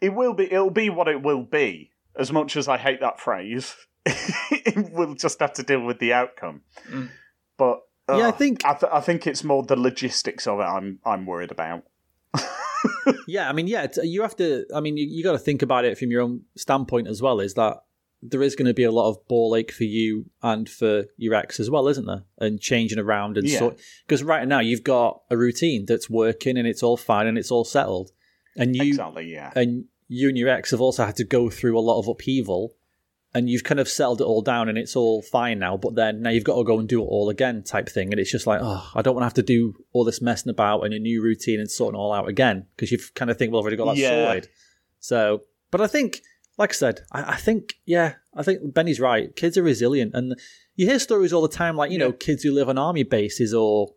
[0.00, 0.52] It will be.
[0.52, 1.90] It'll be what it will be.
[2.16, 3.74] As much as I hate that phrase,
[4.76, 6.62] we'll just have to deal with the outcome.
[6.90, 7.08] Mm.
[7.56, 10.64] But uh, yeah, I think I, th- I think it's more the logistics of it.
[10.64, 11.84] I'm I'm worried about.
[13.26, 14.66] yeah, I mean, yeah, you have to.
[14.74, 17.40] I mean, you, you got to think about it from your own standpoint as well.
[17.40, 17.78] Is that
[18.22, 21.34] there is going to be a lot of ball ache for you and for your
[21.34, 22.22] ex as well, isn't there?
[22.38, 23.58] And changing around and yeah.
[23.58, 27.36] so because right now you've got a routine that's working and it's all fine and
[27.36, 28.12] it's all settled,
[28.56, 31.76] and you exactly yeah, and you and your ex have also had to go through
[31.76, 32.76] a lot of upheaval,
[33.34, 35.76] and you've kind of settled it all down and it's all fine now.
[35.76, 38.20] But then now you've got to go and do it all again, type thing, and
[38.20, 40.82] it's just like oh, I don't want to have to do all this messing about
[40.82, 43.60] and a new routine and sorting all out again because you've kind of think well
[43.60, 44.26] I've already got that yeah.
[44.26, 44.48] sorted.
[45.00, 46.22] So, but I think
[46.58, 49.34] like I said, I, I, think yeah, I think Benny's right.
[49.34, 50.34] Kids are resilient, and
[50.76, 52.06] you hear stories all the time, like you yeah.
[52.06, 53.94] know, kids who live on army bases or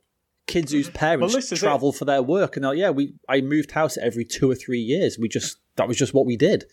[0.48, 3.98] kids whose parents well, travel for their work, and like, yeah, we I moved house
[3.98, 5.18] every two or three years.
[5.20, 6.66] We just that was just what we did,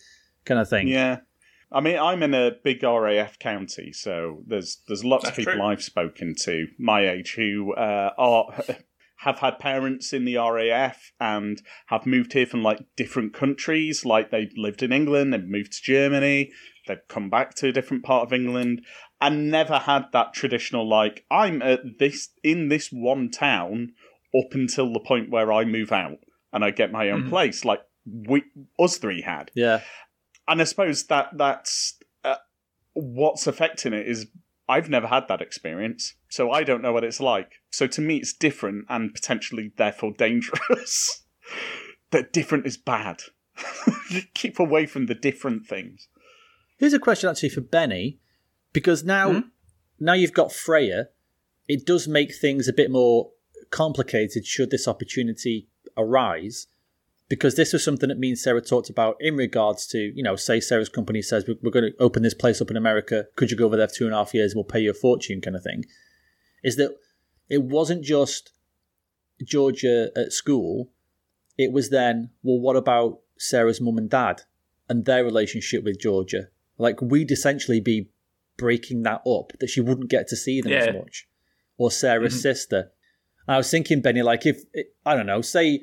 [0.45, 0.87] kind of thing.
[0.87, 1.19] Yeah.
[1.71, 5.53] I mean, I'm in a big RAF county, so there's there's lots That's of people
[5.53, 5.63] true.
[5.63, 8.53] I've spoken to my age who uh, are
[9.23, 14.03] have had parents in the RAF and have moved here from like different countries.
[14.03, 16.51] Like they lived in England, they've moved to Germany,
[16.87, 18.83] they've come back to a different part of England,
[19.21, 23.93] and never had that traditional like I'm at this in this one town
[24.37, 26.17] up until the point where I move out
[26.51, 27.29] and I get my own mm.
[27.29, 27.63] place.
[27.63, 28.43] Like we
[28.77, 29.51] us three had.
[29.55, 29.79] Yeah,
[30.49, 32.35] and I suppose that that's uh,
[32.91, 34.27] what's affecting it is
[34.67, 37.51] I've never had that experience, so I don't know what it's like.
[37.69, 41.23] So to me, it's different and potentially therefore dangerous.
[42.11, 43.21] that different is bad.
[44.33, 46.07] Keep away from the different things.
[46.77, 48.19] Here's a question actually for Benny,
[48.71, 49.47] because now, mm-hmm.
[49.99, 51.09] now you've got Freya.
[51.67, 53.31] It does make things a bit more
[53.69, 56.67] complicated should this opportunity arise
[57.33, 60.35] because this was something that me and Sarah talked about in regards to, you know,
[60.35, 63.25] say Sarah's company says we're going to open this place up in America.
[63.35, 64.91] Could you go over there for two and a half years and we'll pay you
[64.91, 65.83] a fortune, kind of thing?
[66.63, 66.95] Is that
[67.49, 68.51] it wasn't just
[69.43, 70.91] Georgia at school.
[71.57, 74.43] It was then, well, what about Sarah's mum and dad
[74.87, 76.49] and their relationship with Georgia?
[76.77, 78.11] Like, we'd essentially be
[78.57, 80.85] breaking that up, that she wouldn't get to see them yeah.
[80.85, 81.27] as much.
[81.79, 82.41] Or Sarah's mm-hmm.
[82.41, 82.91] sister.
[83.47, 84.61] And I was thinking, Benny, like, if,
[85.03, 85.81] I don't know, say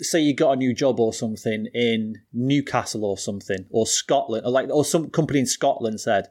[0.00, 4.50] say you got a new job or something in Newcastle or something or Scotland or
[4.50, 6.28] like or some company in Scotland said,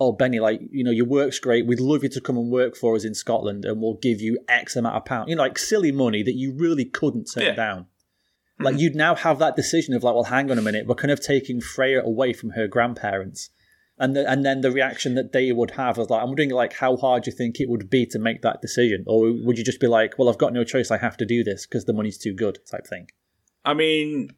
[0.00, 1.66] "Oh Benny, like you know your work's great.
[1.66, 4.38] We'd love you to come and work for us in Scotland, and we'll give you
[4.48, 7.54] X amount of pound." You know, like silly money that you really couldn't turn yeah.
[7.54, 7.86] down."
[8.60, 8.80] Like mm-hmm.
[8.80, 11.20] you'd now have that decision of like, well, hang on a minute, we're kind of
[11.20, 13.50] taking Freya away from her grandparents
[13.98, 16.74] and the, and then the reaction that they would have is like, I'm wondering like
[16.74, 19.80] how hard you think it would be to make that decision, or would you just
[19.80, 22.18] be like, well, I've got no choice, I have to do this because the money's
[22.18, 23.08] too good, type thing.
[23.64, 24.30] I mean,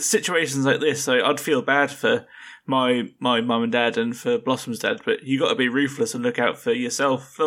[0.00, 2.26] situations like this, I'd feel bad for
[2.66, 6.14] my my mum and dad and for Blossom's dad, but you got to be ruthless
[6.14, 7.38] and look out for yourself.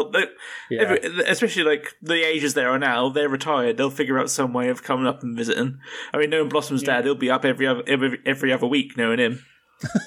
[0.72, 0.96] Yeah.
[1.28, 3.78] Especially like the ages they are now, they're retired.
[3.78, 5.78] They'll figure out some way of coming up and visiting.
[6.14, 6.96] I mean, knowing Blossom's yeah.
[6.96, 9.46] dad, he'll be up every other every, every other week, knowing him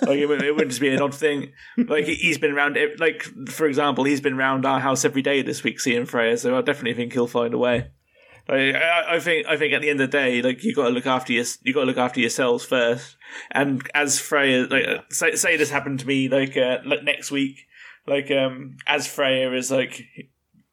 [0.03, 1.53] like it, it, wouldn't just be an odd thing.
[1.77, 2.79] Like he's been around.
[2.99, 6.37] Like for example, he's been around our house every day this week seeing Freya.
[6.37, 7.91] So I definitely think he'll find a way.
[8.49, 10.85] Like, I, I think I think at the end of the day, like you got
[10.85, 13.17] to look after your you got to look after yourselves first.
[13.51, 17.67] And as Freya, like say, say this happened to me, like uh, like next week,
[18.07, 20.05] like um as Freya is like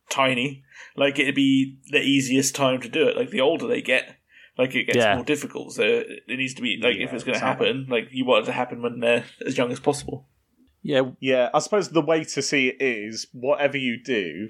[0.10, 0.64] tiny,
[0.96, 3.16] like it'd be the easiest time to do it.
[3.16, 4.18] Like the older they get,
[4.60, 5.16] like it gets yeah.
[5.16, 5.74] more difficult.
[5.74, 8.44] So it needs to be like yeah, if it's going to happen, like you want
[8.44, 10.28] it to happen when they're as young as possible.
[10.84, 11.50] Yeah, yeah.
[11.54, 14.50] I suppose the way to see it is whatever you do,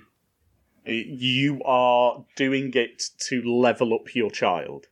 [0.85, 4.87] you are doing it to level up your child.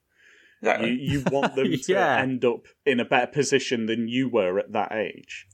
[0.62, 0.92] Exactly.
[0.92, 2.18] You, you want them to yeah.
[2.18, 5.48] end up in a better position than you were at that age.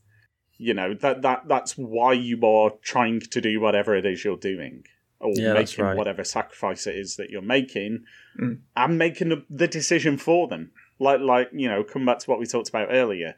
[0.58, 4.38] You know that that that's why you are trying to do whatever it is you're
[4.38, 4.84] doing
[5.24, 5.98] or yeah, making right.
[5.98, 8.04] whatever sacrifice it is that you're making
[8.40, 8.60] mm.
[8.76, 12.46] and making the decision for them like like you know come back to what we
[12.46, 13.36] talked about earlier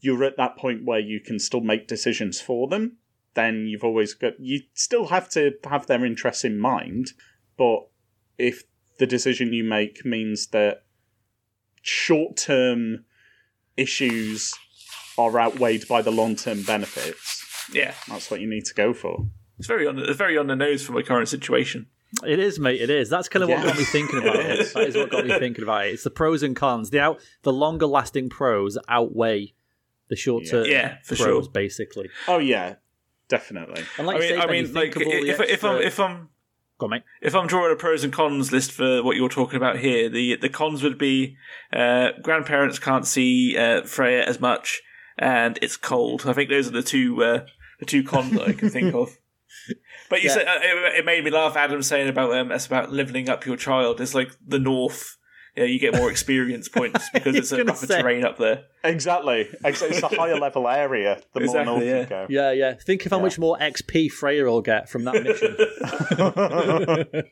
[0.00, 2.96] you're at that point where you can still make decisions for them
[3.34, 7.12] then you've always got you still have to have their interests in mind
[7.56, 7.88] but
[8.38, 8.64] if
[8.98, 10.84] the decision you make means that
[11.82, 13.04] short term
[13.76, 14.54] issues
[15.18, 19.26] are outweighed by the long term benefits, Yeah, that's what you need to go for.
[19.58, 21.86] It's very on the, it's very on the nose for my current situation.
[22.24, 22.80] It is, mate.
[22.80, 23.10] It is.
[23.10, 24.70] That's kind of what got me thinking about it.
[24.74, 25.94] That is what got me thinking about it.
[25.94, 26.90] It's the pros and cons.
[26.90, 29.54] The out, the longer lasting pros outweigh
[30.08, 31.52] the short term Yeah, for pros, sure.
[31.52, 32.08] basically.
[32.28, 32.76] Oh, yeah,
[33.28, 33.82] definitely.
[33.98, 35.98] And like I you mean, say, I mean, like of all if, if I'm if
[36.00, 36.28] I'm
[36.78, 37.02] Go on, mate.
[37.22, 40.36] if I'm drawing a pros and cons list for what you're talking about here, the
[40.36, 41.36] the cons would be
[41.72, 44.82] uh, grandparents can't see uh, Freya as much,
[45.18, 46.24] and it's cold.
[46.26, 47.46] I think those are the two uh,
[47.80, 49.16] the two cons that I can think of.
[50.10, 50.34] But you Yeah.
[50.34, 51.56] said uh, it, it made me laugh.
[51.56, 54.00] Adam saying about um, it's about leveling up your child.
[54.00, 55.16] It's like the north.
[55.56, 58.02] Yeah, you get more experience points because it's a gonna rougher say.
[58.02, 58.64] terrain up there.
[58.84, 59.48] Exactly.
[59.64, 62.00] Ex- It's a higher level area the more north yeah.
[62.00, 62.26] you go.
[62.28, 62.74] Yeah, yeah.
[62.74, 65.56] Think of how much more XP Freya will get from that mission.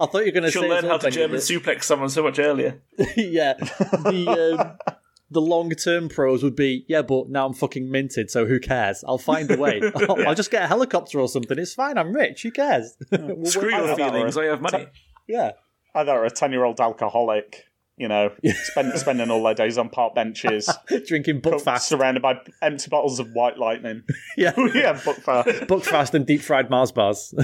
[0.00, 2.38] I thought you were going to She'll learn how to German suplex someone so much
[2.40, 2.82] earlier.
[3.16, 4.94] yeah, the um,
[5.32, 9.02] the long term pros would be yeah, but now I'm fucking minted, so who cares?
[9.06, 9.80] I'll find a way.
[9.94, 11.58] I'll, I'll just get a helicopter or something.
[11.58, 11.98] It's fine.
[11.98, 12.42] I'm rich.
[12.42, 12.96] Who cares?
[13.10, 13.96] We'll Screw your out.
[13.96, 14.36] feelings.
[14.36, 14.86] I have money.
[15.28, 15.52] Yeah,
[15.94, 17.64] Either a 10 year old alcoholic,
[17.96, 18.30] you know,
[18.64, 20.68] spend, spending all their days on park benches,
[21.06, 24.02] drinking Buckfast, surrounded by empty bottles of white lightning.
[24.36, 25.66] yeah, yeah, Buckfast.
[25.66, 27.34] Buckfast and deep fried Mars bars.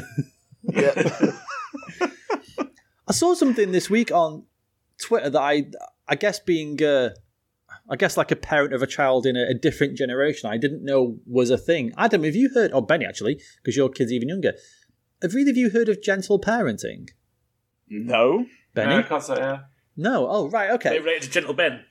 [0.64, 0.92] Yeah.
[3.06, 4.44] I saw something this week on
[5.00, 5.66] Twitter that I,
[6.06, 7.10] I guess being, uh,
[7.90, 10.84] I guess like a parent of a child in a, a different generation, I didn't
[10.84, 11.92] know was a thing.
[11.96, 12.72] Adam, have you heard?
[12.72, 14.52] Or Benny, actually, because your kid's even younger.
[15.22, 17.08] Have either of you heard of gentle parenting?
[17.88, 18.46] no.
[18.74, 18.90] Benny?
[18.90, 19.58] No, I can't say yeah.
[19.96, 20.28] No.
[20.28, 20.70] Oh, right.
[20.72, 20.90] okay.
[20.90, 21.04] They Okay.
[21.04, 21.84] related to Gentle Ben.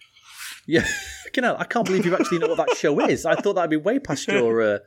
[0.68, 0.88] Yeah.
[1.36, 3.26] you know, I can't believe you actually know what that show is.
[3.26, 4.78] I thought that'd be way past your, uh,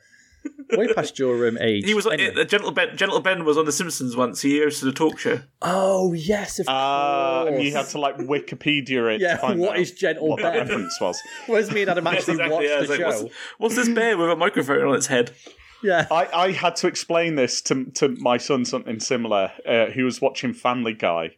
[0.72, 1.84] way past your um, age.
[1.84, 2.42] He was like Anyway.
[2.42, 2.96] uh, Gentle Ben.
[2.96, 4.42] Gentle Ben was on The Simpsons once.
[4.42, 5.40] He hosted a talk show.
[5.62, 7.54] Oh yes, of Uh, course.
[7.54, 10.40] and you had to like Wikipedia it Yeah, to find what out is gentle what
[10.42, 10.66] that Ben?
[10.68, 11.18] reference was.
[11.46, 12.54] Whereas me and Adam Yes, actually exactly.
[12.56, 13.22] watched Yeah, the like, show.
[13.24, 15.32] what's, what's this bear with a microphone on its head?
[15.82, 16.06] Yeah.
[16.10, 19.50] I, I had to explain this to to my son something similar.
[19.66, 21.36] Uh, who was watching Family Guy,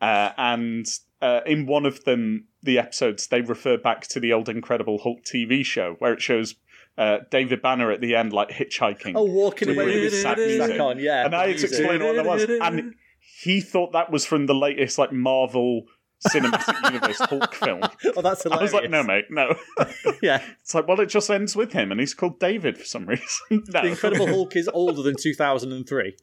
[0.00, 0.86] uh, and
[1.20, 5.18] uh, in one of them, the episodes they refer back to the old Incredible Hulk
[5.24, 6.54] TV show where it shows
[6.98, 9.12] uh, David Banner at the end like hitchhiking.
[9.14, 10.80] Oh, walking away really with his sad sack music.
[10.80, 10.98] on.
[10.98, 11.24] Yeah.
[11.24, 12.94] and I had to explain what that was, and
[13.42, 15.84] he thought that was from the latest like Marvel
[16.28, 17.80] Cinematic Universe Hulk film.
[18.16, 18.72] Oh, that's I hilarious.
[18.72, 19.54] was like, no, mate, no.
[20.22, 20.40] Yeah.
[20.60, 23.26] It's like, well, it just ends with him, and he's called David for some reason.
[23.50, 23.82] no.
[23.82, 26.16] The Incredible Hulk is older than 2003.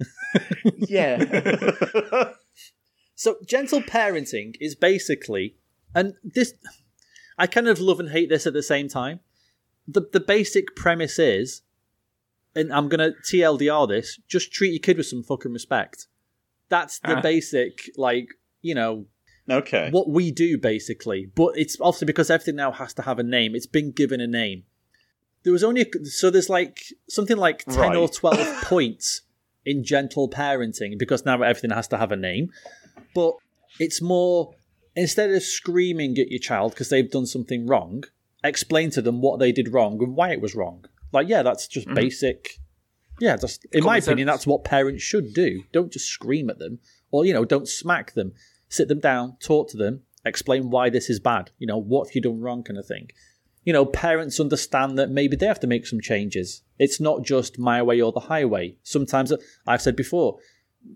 [0.88, 2.32] yeah.
[3.15, 5.55] So, gentle parenting is basically,
[5.93, 6.53] and this,
[7.38, 9.19] I kind of love and hate this at the same time.
[9.91, 11.63] The the basic premise is,
[12.56, 16.08] and I'm gonna TLDR this: just treat your kid with some fucking respect.
[16.69, 17.21] That's the Ah.
[17.21, 18.28] basic, like
[18.62, 19.08] you know,
[19.49, 19.89] okay.
[19.89, 21.25] what we do basically.
[21.34, 23.56] But it's obviously because everything now has to have a name.
[23.56, 24.63] It's been given a name.
[25.43, 29.21] There was only a, so there's like something like ten or twelve points
[29.65, 32.49] in gentle parenting because now everything has to have a name.
[33.15, 33.34] But
[33.80, 34.54] it's more
[34.95, 38.04] instead of screaming at your child because they've done something wrong,
[38.43, 40.86] explain to them what they did wrong and why it was wrong.
[41.12, 41.95] Like, yeah, that's just mm-hmm.
[41.95, 42.60] basic.
[43.19, 44.38] Yeah, just in my Common opinion, sense.
[44.38, 45.63] that's what parents should do.
[45.73, 46.80] Don't just scream at them,
[47.12, 48.34] or you know, don't smack them.
[48.69, 51.52] Sit them down, talk to them, explain why this is bad.
[51.58, 53.10] You know, what have you done wrong, kind of thing.
[53.65, 56.62] You know, parents understand that maybe they have to make some changes.
[56.78, 58.78] It's not just my way or the highway.
[58.84, 59.34] Sometimes,
[59.67, 60.38] I've said before,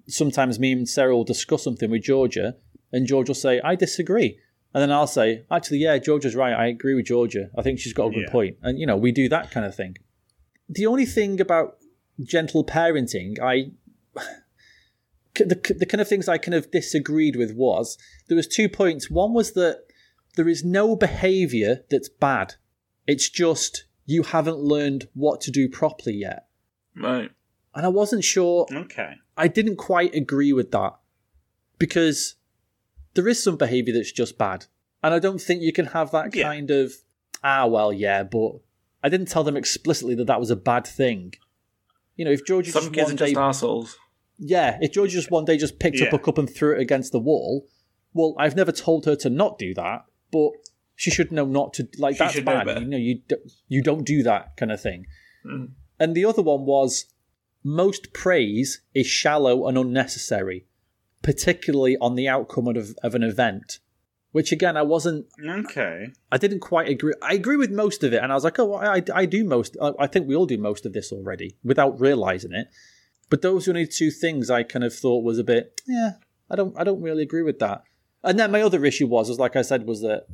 [0.07, 2.55] sometimes me and Sarah will discuss something with Georgia,
[2.91, 4.39] and George will say, I disagree.
[4.73, 6.53] And then I'll say, actually, yeah, Georgia's right.
[6.53, 7.49] I agree with Georgia.
[7.57, 8.31] I think she's got a good Yeah.
[8.31, 8.57] point.
[8.63, 9.97] And, you know, we do that kind of thing.
[10.67, 11.77] The only thing about
[12.23, 13.71] gentle parenting, I.
[15.35, 19.09] The, the kind of things I kind of disagreed with was there was two points.
[19.09, 19.79] One was that
[20.35, 22.53] there is no behavior that's bad.
[23.07, 26.45] It's just you haven't learned what to do properly yet.
[26.95, 27.31] Right.
[27.73, 29.15] And I wasn't sure Okay.
[29.35, 30.93] I didn't quite agree with that
[31.79, 32.35] because
[33.13, 34.65] there is some behaviour that's just bad.
[35.03, 36.43] And I don't think you can have that Yeah.
[36.43, 36.93] kind of,
[37.43, 38.53] ah, well, yeah, but
[39.03, 41.33] I didn't tell them explicitly that that was a bad thing.
[42.15, 43.97] You know, if George Some just kids one are just day, assholes.
[44.37, 47.11] yeah, if George just one day just picked up a cup and threw it against
[47.11, 47.67] the wall,
[48.13, 50.51] well, I've never told her to not do that, but
[50.95, 51.87] she should know not to.
[51.97, 52.81] Like She that's should know bad.
[52.81, 53.37] You know, you do,
[53.67, 55.07] you don't do that kind of thing.
[55.45, 55.71] Mm.
[55.99, 57.05] And the other one was
[57.63, 60.65] most praise is shallow and unnecessary,
[61.23, 63.79] particularly on the outcome of, of an event.
[64.31, 65.27] Which again, I wasn't.
[65.47, 66.07] Okay.
[66.31, 67.13] I didn't quite agree.
[67.21, 69.77] I agree with most of it, and I was like, "Oh, I, I do most.
[69.79, 72.67] I, I think we all do most of this already without realizing it."
[73.29, 75.79] But those were only two things I kind of thought was a bit.
[75.87, 76.13] Yeah,
[76.49, 77.83] I don't I don't really agree with that.
[78.23, 80.25] And then my other issue was, was like I said, was that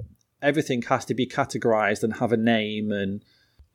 [0.42, 3.24] everything has to be categorized and have a name and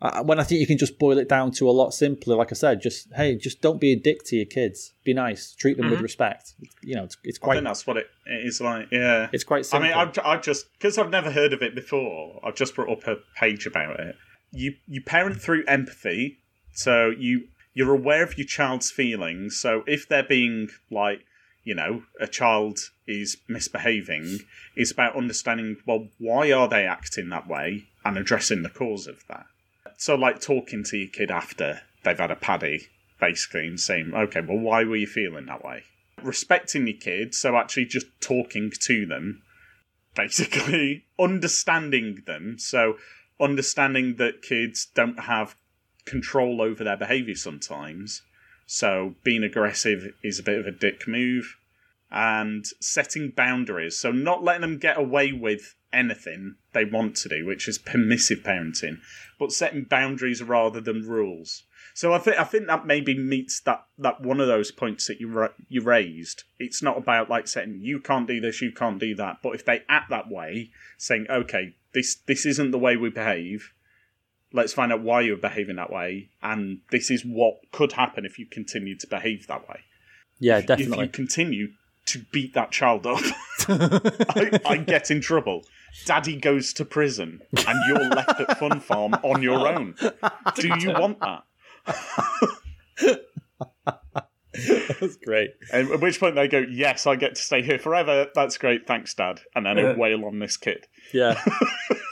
[0.04, 2.52] uh, when I think you can just boil it down to a lot simpler, like
[2.52, 4.92] I said, just hey, just don't be a dick to your kids.
[5.02, 5.92] Be nice, treat them mm-hmm.
[5.92, 6.52] with respect.
[6.82, 7.54] You know, it's, it's quite.
[7.54, 8.88] I think that's what it is like.
[8.92, 9.64] Yeah, it's quite.
[9.64, 9.88] Simple.
[9.88, 12.38] I mean, I've, I've just because I've never heard of it before.
[12.44, 14.16] I've just brought up a page about it.
[14.52, 16.36] You you parent through empathy,
[16.74, 19.58] so you you're aware of your child's feelings.
[19.58, 21.24] So if they're being like,
[21.64, 24.40] you know, a child is misbehaving,
[24.76, 29.24] it's about understanding well why are they acting that way and addressing the cause of
[29.28, 29.46] that
[29.96, 32.88] so like talking to your kid after they've had a paddy,
[33.20, 35.84] basically, and saying, okay, well, why were you feeling that way?
[36.22, 39.42] Respecting your kid, so actually just talking to them,
[40.14, 42.96] basically, understanding them, so
[43.40, 45.56] understanding that kids don't have
[46.04, 48.22] control over their behaviour sometimes.
[48.66, 51.56] So being aggressive is a bit of a dick move.
[52.10, 53.96] And setting boundaries.
[53.96, 58.40] So not letting them get away with anything they want to do, which is permissive
[58.40, 58.98] parenting,
[59.38, 61.62] but setting boundaries rather than rules.
[61.94, 65.20] So I think I think that maybe meets that, that one of those points that
[65.20, 66.42] you ra- you raised.
[66.58, 69.64] It's not about like saying you can't do this, you can't do that, but if
[69.64, 73.72] they act that way, saying okay, this this isn't the way we behave.
[74.52, 78.38] Let's find out why you're behaving that way, and this is what could happen if
[78.38, 79.80] you continue to behave that way.
[80.40, 80.98] Yeah, definitely.
[80.98, 81.68] If you continue
[82.06, 83.20] to beat that child up,
[83.68, 85.64] I, I get in trouble.
[86.06, 89.94] Daddy goes to prison and you're left at Fun Farm on your own.
[90.56, 91.44] Do you want that?
[95.00, 95.50] That's great.
[95.72, 98.28] And at which point they go, Yes, I get to stay here forever.
[98.34, 98.86] That's great.
[98.86, 99.40] Thanks, Dad.
[99.54, 100.86] And then they wail on this kid.
[101.12, 101.40] Yeah.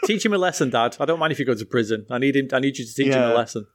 [0.04, 0.96] teach him a lesson, Dad.
[1.00, 2.06] I don't mind if you go to prison.
[2.10, 3.26] I need him I need you to teach yeah.
[3.26, 3.66] him a lesson.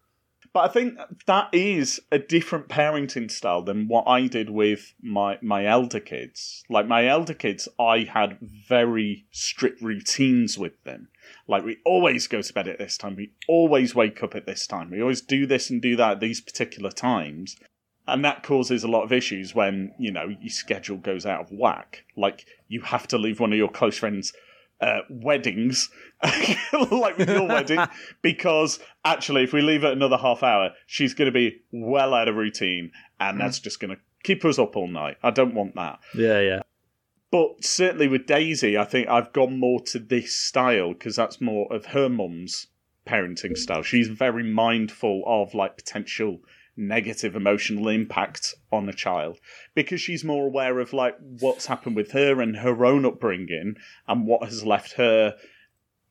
[0.57, 0.97] But I think
[1.27, 6.63] that is a different parenting style than what I did with my my elder kids.
[6.67, 11.09] Like my elder kids, I had very strict routines with them.
[11.47, 14.65] Like we always go to bed at this time, we always wake up at this
[14.65, 17.55] time, we always do this and do that at these particular times.
[18.07, 21.51] And that causes a lot of issues when, you know, your schedule goes out of
[21.51, 22.03] whack.
[22.15, 24.33] Like you have to leave one of your close friends
[24.79, 25.89] uh, weddings,
[26.91, 27.79] like with your wedding,
[28.21, 32.27] because actually, if we leave it another half hour, she's going to be well out
[32.27, 33.41] of routine, and mm.
[33.41, 35.17] that's just going to keep us up all night.
[35.23, 35.99] I don't want that.
[36.13, 36.61] Yeah, yeah.
[37.31, 41.71] But certainly with Daisy, I think I've gone more to this style because that's more
[41.73, 42.67] of her mum's
[43.05, 43.83] parenting style.
[43.83, 46.39] She's very mindful of like potential
[46.77, 49.39] negative emotional impact on a child
[49.73, 53.75] because she's more aware of like what's happened with her and her own upbringing
[54.07, 55.35] and what has left her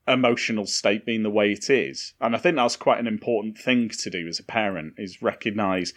[0.08, 2.14] emotional state being the way it is.
[2.20, 5.92] And i think that's quite an important thing to do as a parent is recognize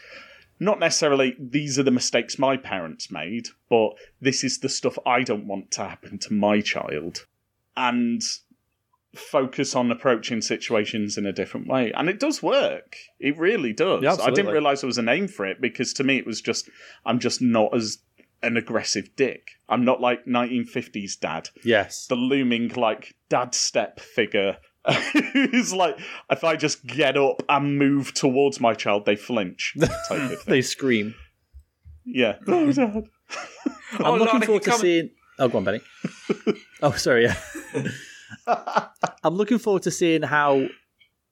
[0.59, 5.23] not necessarily these are the mistakes my parents made but this is the stuff i
[5.23, 7.25] don't want to happen to my child.
[7.77, 8.21] And
[9.15, 11.91] focus on approaching situations in a different way.
[11.93, 12.95] And it does work.
[13.19, 14.03] It really does.
[14.03, 16.41] Yeah, I didn't realize there was a name for it because to me it was
[16.41, 16.69] just
[17.05, 17.99] I'm just not as
[18.41, 19.51] an aggressive dick.
[19.67, 21.49] I'm not like 1950s dad.
[21.63, 22.05] Yes.
[22.07, 24.57] The looming like dad step figure
[25.33, 25.97] who's like
[26.29, 29.75] if I just get up and move towards my child, they flinch.
[30.47, 31.15] they scream.
[32.05, 32.37] Yeah.
[32.47, 34.05] Oh, dad.
[34.05, 35.09] I'm oh, looking forward to seeing.
[35.39, 35.81] Oh, go on, Benny.
[36.81, 37.25] oh, sorry.
[37.25, 37.35] Yeah.
[38.47, 40.67] I'm looking forward to seeing how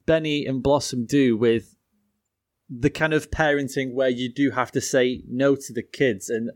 [0.06, 1.76] Benny and Blossom do with
[2.70, 6.52] the kind of parenting where you do have to say no to the kids and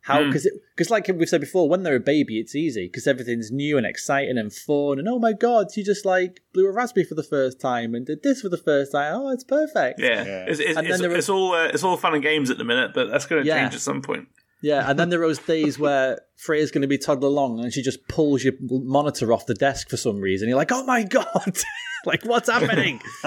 [0.00, 0.58] how because mm.
[0.74, 3.86] because like we've said before when they're a baby it's easy because everything's new and
[3.86, 7.22] exciting and fun and oh my god she just like blew a raspberry for the
[7.22, 10.44] first time and did this for the first time oh it's perfect yeah, yeah.
[10.48, 13.10] It's, it's, it's, it's, all uh, it's all fun and games at the minute but
[13.10, 13.62] that's going to yeah.
[13.62, 14.26] change at some point
[14.62, 17.72] yeah, and then there are those days where Freya's going to be toddler along and
[17.72, 20.48] she just pulls your monitor off the desk for some reason.
[20.48, 21.58] You're like, oh my god,
[22.06, 23.00] like what's happening?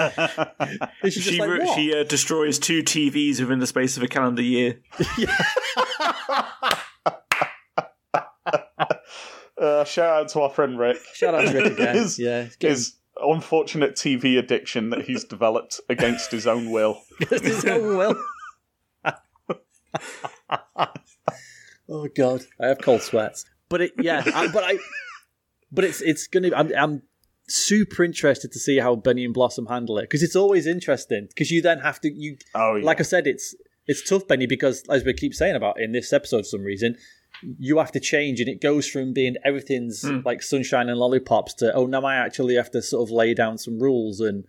[1.10, 1.74] she like, what?
[1.74, 4.80] she uh, destroys two TVs within the space of a calendar year.
[9.60, 10.98] uh, shout out to our friend Rick.
[11.12, 11.96] Shout out to Rick again.
[11.96, 17.02] his, yeah, his unfortunate TV addiction that he's developed against his own will.
[17.20, 18.14] Against his own will.
[21.88, 23.44] Oh god, I have cold sweats.
[23.68, 24.78] But it, yeah, I, but I,
[25.72, 26.50] but it's it's gonna.
[26.54, 27.02] I'm, I'm
[27.48, 31.50] super interested to see how Benny and Blossom handle it because it's always interesting because
[31.50, 32.36] you then have to you.
[32.54, 32.84] Oh, yeah.
[32.84, 33.54] like I said, it's
[33.86, 36.96] it's tough, Benny, because as we keep saying about in this episode, for some reason,
[37.58, 40.24] you have to change, and it goes from being everything's mm.
[40.24, 43.58] like sunshine and lollipops to oh, now I actually have to sort of lay down
[43.58, 44.44] some rules and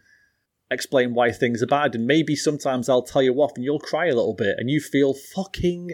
[0.69, 1.95] explain why things are bad.
[1.95, 4.79] And maybe sometimes I'll tell you off, and you'll cry a little bit, and you
[4.79, 5.91] feel fucking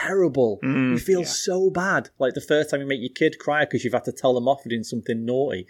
[0.00, 0.58] terrible.
[0.62, 1.26] Mm, you feel yeah.
[1.26, 2.10] so bad.
[2.18, 4.48] Like the first time you make your kid cry because you've had to tell them
[4.48, 5.66] off for doing something naughty.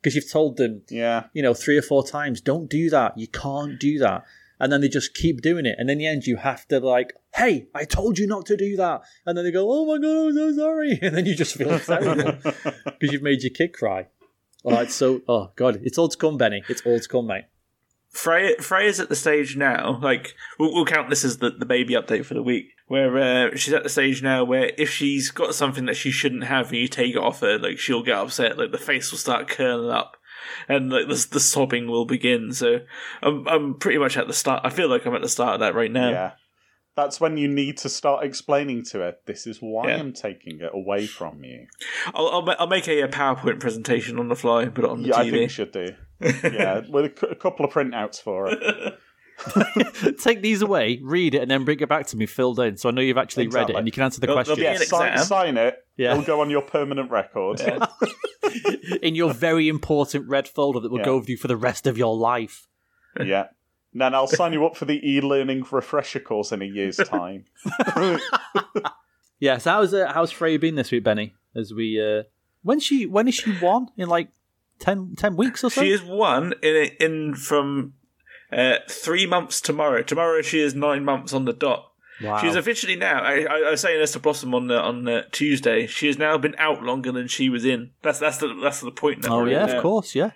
[0.00, 3.16] Because you've told them, yeah, you know, three or four times, don't do that.
[3.16, 4.24] You can't do that.
[4.58, 5.76] And then they just keep doing it.
[5.78, 8.76] And in the end, you have to like, hey, I told you not to do
[8.76, 9.02] that.
[9.26, 10.98] And then they go, oh my god, I'm so sorry.
[11.02, 14.08] And then you just feel terrible because you've made your kid cry.
[14.64, 15.22] Oh, it's so.
[15.26, 16.62] Oh god, it's all to come, Benny.
[16.68, 17.44] It's all to come, mate.
[18.10, 19.98] Freya, Freya's at the stage now.
[20.00, 23.56] Like we'll, we'll count this as the, the baby update for the week, where uh,
[23.56, 26.76] she's at the stage now where if she's got something that she shouldn't have and
[26.76, 28.58] you take it off her, like she'll get upset.
[28.58, 30.18] Like the face will start curling up,
[30.68, 32.52] and like the the sobbing will begin.
[32.52, 32.80] So
[33.22, 34.60] I'm I'm pretty much at the start.
[34.62, 36.10] I feel like I'm at the start of that right now.
[36.10, 36.32] Yeah
[36.94, 39.96] that's when you need to start explaining to her this is why yeah.
[39.96, 41.66] I'm taking it away from you.
[42.14, 45.08] I'll, I'll, I'll make a, a, PowerPoint presentation on the fly, put it on the
[45.08, 45.18] yeah, TV.
[45.18, 45.88] I think you should do.
[46.20, 48.98] yeah, with a, a couple of printouts for it.
[50.18, 52.88] Take these away, read it, and then bring it back to me filled in, so
[52.88, 53.74] I know you've actually exactly.
[53.74, 54.56] read it and you can answer the question.
[54.58, 55.76] Yeah, sign, sign, it.
[55.96, 56.12] Yeah.
[56.12, 57.60] it'll go on your permanent record.
[57.60, 57.86] Yeah.
[59.02, 61.04] in your very important red folder that will yeah.
[61.04, 62.68] go with you for the rest of your life.
[63.22, 63.48] Yeah.
[63.92, 67.44] then I'll sign you up for the e-learning refresher course in a year's time.
[69.38, 71.34] yes, how's uh, how's Freya been this week, Benny?
[71.54, 72.22] As we uh,
[72.62, 74.28] when she when is she won in like
[74.78, 75.82] 10, 10 weeks or so?
[75.82, 77.94] She is one in in from
[78.52, 80.02] uh, three months tomorrow.
[80.02, 81.88] Tomorrow she is nine months on the dot.
[82.22, 82.38] Wow.
[82.38, 83.22] She's officially now.
[83.22, 85.86] I, I, I was saying this to Blossom on the, on the Tuesday.
[85.86, 87.90] She has now been out longer than she was in.
[88.02, 89.26] That's that's the that's the point.
[89.28, 90.32] oh yeah, of course, yeah,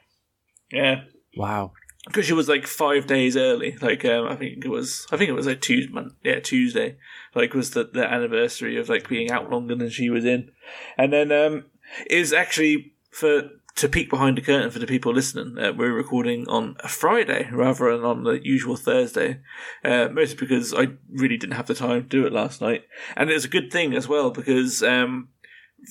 [0.72, 1.02] yeah.
[1.36, 1.72] Wow.
[2.06, 3.76] Because she was like five days early.
[3.80, 5.06] Like um, I think it was.
[5.10, 5.92] I think it was like Tuesday.
[6.22, 6.96] Yeah, Tuesday.
[7.34, 10.50] Like was the, the anniversary of like being out longer than she was in,
[10.96, 11.66] and then um,
[12.08, 16.49] is actually for to peek behind the curtain for the people listening, uh, we're recording
[16.49, 19.41] on a Friday rather than on the usual Thursday,
[19.85, 22.85] uh, mostly because I really didn't have the time to do it last night.
[23.16, 25.29] And it's a good thing as well because um,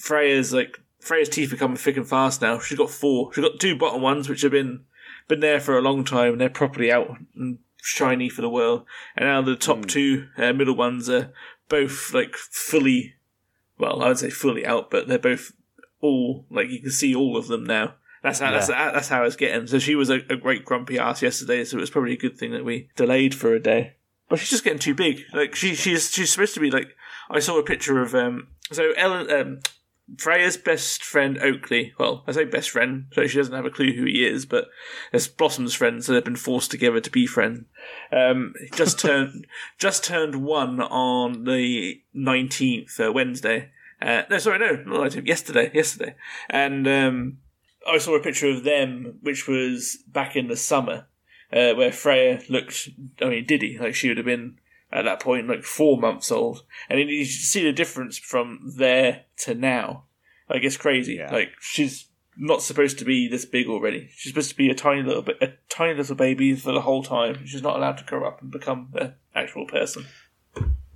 [0.02, 2.58] Freya's like Freya's teeth are coming thick and fast now.
[2.58, 3.32] She's got four.
[3.34, 4.86] She's got two bottom ones which have been
[5.28, 8.84] been there for a long time and they're properly out and shiny for the world.
[9.16, 9.88] And now the top mm.
[9.88, 11.32] two uh, middle ones are
[11.70, 13.14] both like fully,
[13.78, 15.52] well, I would say fully out, but they're both
[16.06, 17.96] all like you can see all of them now.
[18.24, 18.54] That's how yeah.
[18.54, 19.68] that's, that's how it's getting.
[19.68, 22.38] So she was a, a, great grumpy ass yesterday, so it was probably a good
[22.38, 23.94] thing that we delayed for a day.
[24.30, 25.22] But she's just getting too big.
[25.32, 26.96] Like she she's she's supposed to be like
[27.30, 29.60] I saw a picture of um so Ellen um
[30.18, 31.94] Freya's best friend Oakley.
[31.98, 34.70] Well, I say best friend, so she doesn't have a clue who he is, but
[35.12, 37.66] it's Blossom's friend, so they've been forced together to be friends.
[38.12, 39.48] Um, just turned
[39.80, 43.72] just turned one on the nineteenth uh, Wednesday,
[44.02, 46.16] uh, no, sorry, no, not yesterday, yesterday.
[46.50, 47.38] And um,
[47.88, 51.08] I saw a picture of them, which was back in the summer,
[51.54, 52.90] uh, where Freya looked,
[53.22, 54.60] I mean, Diddy, like she would have been
[54.92, 56.64] at that point like four months old.
[56.90, 60.06] And you see the difference from there to now.
[60.50, 61.16] Like, it's crazy.
[61.16, 61.32] Yeah.
[61.32, 64.10] Like, she's not supposed to be this big already.
[64.16, 67.04] She's supposed to be a tiny little bit, a tiny little baby for the whole
[67.04, 67.46] time.
[67.46, 70.06] She's not allowed to grow up and become an actual person.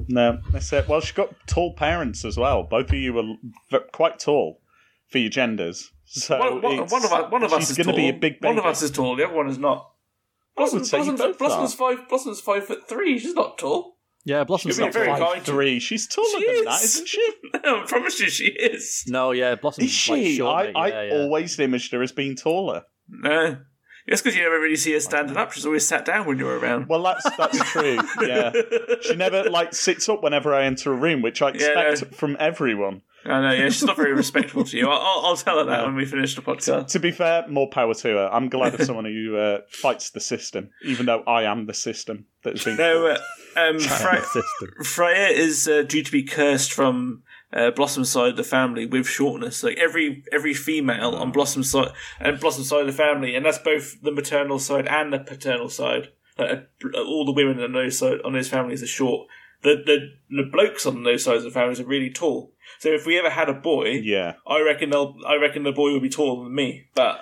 [0.10, 0.88] No, that's it.
[0.88, 2.64] Well, she's got tall parents as well.
[2.64, 4.60] Both of you were quite tall
[5.08, 5.92] for your genders.
[6.06, 8.42] So one, one, one of us, one of us is going to be a big.
[8.42, 8.48] Baby.
[8.48, 9.16] One of us is tall.
[9.16, 9.92] The other one is not.
[10.58, 12.10] Blossom, Blossom's, Blossom's five.
[12.10, 13.20] Blossom's five foot three.
[13.20, 13.98] She's not tall.
[14.26, 15.44] Yeah, Blossom's not five kind.
[15.44, 15.80] three.
[15.80, 16.66] She's taller she than is.
[16.66, 17.34] that, isn't she?
[17.54, 19.06] I promise you, she is.
[19.08, 20.38] No, yeah, Blossom's is she?
[20.38, 21.14] Short, I, yeah, I yeah.
[21.14, 22.84] always imaged her as being taller.
[23.08, 23.60] No,
[24.10, 25.52] it's because you never really see her standing up.
[25.52, 26.88] She's always sat down when you're around.
[26.88, 28.00] Well, that's that's true.
[28.22, 28.52] Yeah,
[29.02, 32.18] she never like sits up whenever I enter a room, which I expect yeah, no.
[32.18, 33.02] from everyone.
[33.26, 33.52] I know.
[33.52, 34.90] Yeah, she's not very respectful to you.
[34.90, 35.86] I'll, I'll tell her that no.
[35.86, 36.88] when we finish the podcast.
[36.88, 38.30] To, to, be fair, more power to her.
[38.32, 42.26] I'm glad of someone who uh, fights the system, even though I am the system
[42.44, 42.78] that's been.
[42.78, 43.18] No, uh,
[43.58, 44.24] um, Freya,
[44.84, 47.24] Freya is uh, due to be cursed from
[47.54, 49.64] uh, Blossom's side of the family with shortness.
[49.64, 53.58] Like every every female on Blossom's side and Blossom's side of the family, and that's
[53.58, 56.10] both the maternal side and the paternal side.
[56.38, 59.28] Like, uh, all the women on those side, on those families are short.
[59.62, 62.54] The, the the blokes on those sides of the families are really tall.
[62.78, 65.16] So if we ever had a boy, yeah, I reckon they'll.
[65.28, 67.20] I reckon the boy will be taller than me, but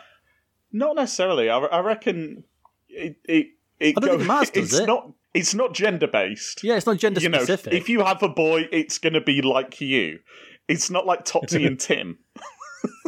[0.72, 1.50] not necessarily.
[1.50, 2.44] I, I reckon
[2.90, 3.48] it it,
[3.80, 4.86] it I don't goes, think it matters, it's it?
[4.86, 6.64] not it's not gender based.
[6.64, 7.72] Yeah, it's not gender you specific.
[7.72, 10.20] Know, if you have a boy, it's going to be like you.
[10.68, 12.18] It's not like Topsy and Tim.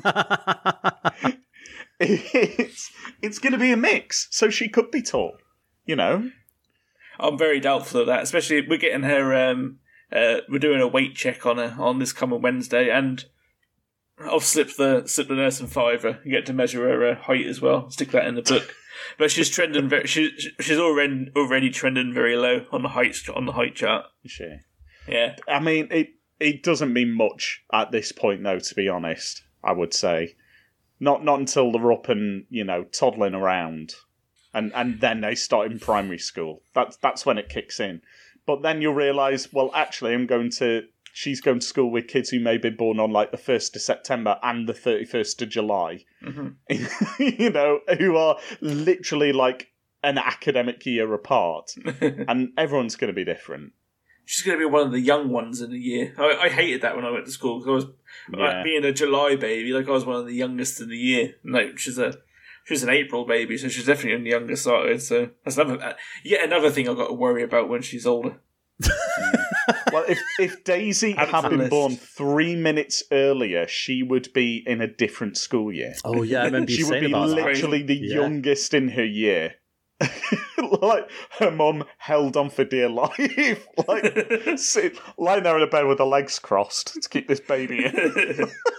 [1.99, 4.27] it's it's going to be a mix.
[4.29, 5.37] So she could be tall.
[5.85, 6.31] You know.
[7.19, 8.21] I'm very doubtful of that.
[8.21, 9.33] Especially we're getting her.
[9.33, 9.79] Um,
[10.11, 13.25] uh, we're doing a weight check on her on this coming Wednesday, and
[14.19, 16.19] I'll slip the slip the nurse and fiver.
[16.23, 17.89] You get to measure her uh, height as well.
[17.89, 18.75] Stick that in the book.
[19.17, 20.07] But she's trending very.
[20.07, 24.05] She, she's already already trending very low on the height on the height chart.
[24.23, 24.57] Is she?
[25.07, 25.35] Yeah.
[25.47, 28.59] I mean, it it doesn't mean much at this point, though.
[28.59, 30.35] To be honest, I would say
[30.99, 33.95] not not until they're up and you know toddling around,
[34.53, 36.61] and and then they start in primary school.
[36.73, 38.01] That's that's when it kicks in.
[38.45, 40.83] But then you'll realise, well, actually, I'm going to.
[41.13, 43.81] She's going to school with kids who may be born on like the first of
[43.81, 46.05] September and the thirty first of July.
[46.23, 47.23] Mm-hmm.
[47.39, 49.71] you know, who are literally like
[50.03, 53.73] an academic year apart, and everyone's going to be different
[54.29, 56.13] she's going to be one of the young ones in the year.
[56.15, 57.85] I, I hated that when I went to school because I was
[58.31, 58.57] yeah.
[58.57, 61.33] like, being a July baby, like I was one of the youngest in the year.
[61.43, 62.13] No, she's a
[62.63, 65.01] she's an April baby, so she's definitely on the younger side.
[65.01, 65.93] So that's another uh,
[66.23, 68.39] yet another thing I've got to worry about when she's older.
[69.91, 74.87] well, if if Daisy had been born three minutes earlier, she would be in a
[74.87, 75.93] different school year.
[76.03, 78.15] Oh yeah, I remember she would be literally the yeah.
[78.15, 79.55] youngest in her year.
[80.81, 81.09] like
[81.39, 85.99] her mum held on for dear life, like sit, lying there in a bed with
[85.99, 88.49] her legs crossed to keep this baby in.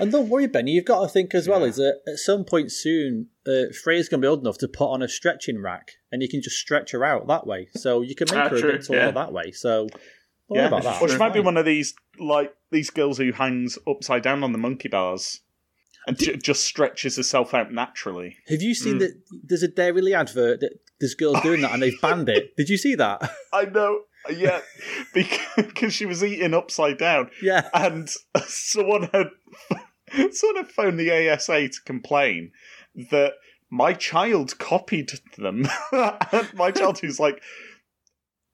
[0.00, 0.72] and don't worry, Benny.
[0.72, 1.60] You've got to think as well.
[1.60, 1.66] Yeah.
[1.66, 4.90] Is that at some point soon, uh, Freya's going to be old enough to put
[4.90, 7.68] on a stretching rack, and you can just stretch her out that way.
[7.74, 9.10] So you can make ah, her true, a bit taller yeah.
[9.10, 9.52] that way.
[9.52, 9.88] So
[10.48, 11.02] yeah, about that.
[11.02, 14.52] Or she might be one of these like these girls who hangs upside down on
[14.52, 15.40] the monkey bars
[16.06, 18.36] and j- just stretches herself out naturally.
[18.48, 19.00] Have you seen mm.
[19.00, 19.22] that?
[19.44, 22.56] There's a Dairylea advert that there's girls doing that, and they've banned it.
[22.56, 23.30] Did you see that?
[23.52, 24.02] I know.
[24.30, 24.60] Yeah,
[25.14, 27.30] because she was eating upside down.
[27.42, 28.08] Yeah, and
[28.46, 29.28] someone had
[30.32, 32.52] someone had phoned the ASA to complain
[33.10, 33.34] that
[33.70, 35.66] my child copied them.
[36.54, 37.42] my child who's like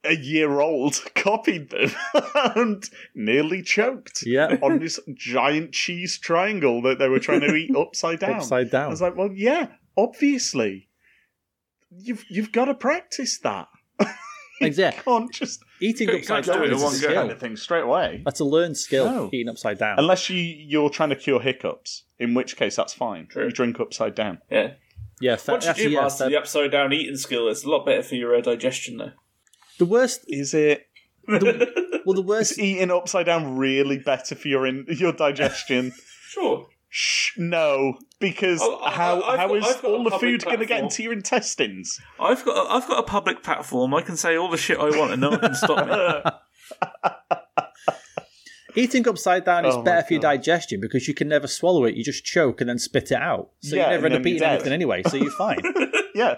[0.05, 1.91] a year old copied them
[2.35, 4.57] and nearly choked yeah.
[4.63, 8.37] on this giant cheese triangle that they were trying to eat upside down.
[8.37, 8.87] upside down.
[8.87, 10.89] I was like, well, yeah, obviously.
[11.95, 13.69] You've you've got to practice that.
[14.61, 15.03] exactly.
[15.03, 17.15] can't just eating upside down is a skill.
[17.15, 18.23] Kind of thing straight away.
[18.25, 19.07] That's a learned skill.
[19.07, 19.31] No.
[19.33, 23.27] Eating upside down, unless you you're trying to cure hiccups, in which case that's fine.
[23.27, 23.45] True.
[23.45, 24.39] You drink upside down.
[24.51, 24.75] Yeah.
[25.21, 28.03] Yeah, fa- Once you do master the upside down eating skill, it's a lot better
[28.03, 29.13] for your uh, digestion, though.
[29.79, 30.89] The worst is it.
[31.29, 35.93] The, well, the worst is eating upside down really better for your in, your digestion.
[36.29, 36.67] sure.
[36.95, 40.83] Shh, no, because oh, how I've how got, is all the food going to get
[40.83, 41.99] into your intestines?
[42.21, 43.95] I've got a, I've got a public platform.
[43.95, 46.31] I can say all the shit I want, and no one can stop me.
[48.83, 51.95] Eating upside down is oh better for your digestion because you can never swallow it.
[51.95, 53.53] You just choke and then spit it out.
[53.63, 55.03] So yeah, you never end up eating anything anyway.
[55.03, 55.61] So you're fine.
[56.15, 56.37] yeah.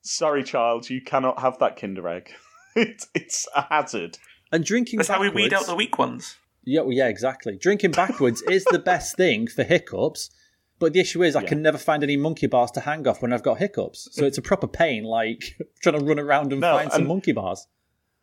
[0.00, 2.32] Sorry, child, you cannot have that Kinder egg.
[2.76, 4.16] it's it's a hazard.
[4.50, 5.00] And drinking.
[5.00, 6.38] That's how we weed out the weak ones.
[6.64, 7.56] Yeah, well, yeah, exactly.
[7.56, 10.30] Drinking backwards is the best thing for hiccups.
[10.78, 11.48] But the issue is, I yeah.
[11.48, 14.08] can never find any monkey bars to hang off when I've got hiccups.
[14.12, 17.06] So it's a proper pain, like trying to run around and no, find and, some
[17.06, 17.68] monkey bars.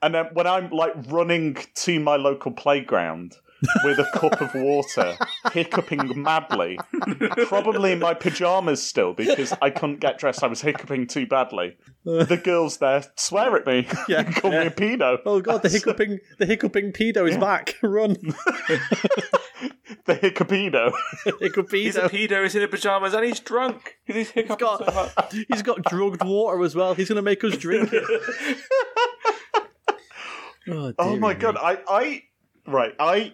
[0.02, 3.36] And then when I'm like running to my local playground,
[3.84, 5.18] with a cup of water,
[5.53, 6.80] hiccuping madly.
[7.47, 10.43] Probably in my pajamas still because I couldn't get dressed.
[10.43, 11.78] I was hiccuping too badly.
[12.05, 13.88] The girls there swear at me.
[14.07, 14.62] Yeah, call yeah.
[14.62, 15.20] me a pedo.
[15.26, 17.39] Oh god, the hiccuping, the hiccuping pedo is yeah.
[17.39, 17.76] back.
[17.84, 18.14] Run.
[20.05, 20.91] the hiccupido.
[21.26, 21.72] hiccupido.
[21.72, 22.43] He's a pedo.
[22.43, 23.97] He's in his pajamas and he's drunk.
[24.05, 26.93] He's, he's got, so he's got drugged water as well.
[26.93, 28.03] He's going to make us drink it.
[30.70, 31.39] oh, oh my me.
[31.39, 31.57] god!
[31.57, 32.24] I, I,
[32.66, 33.34] right, I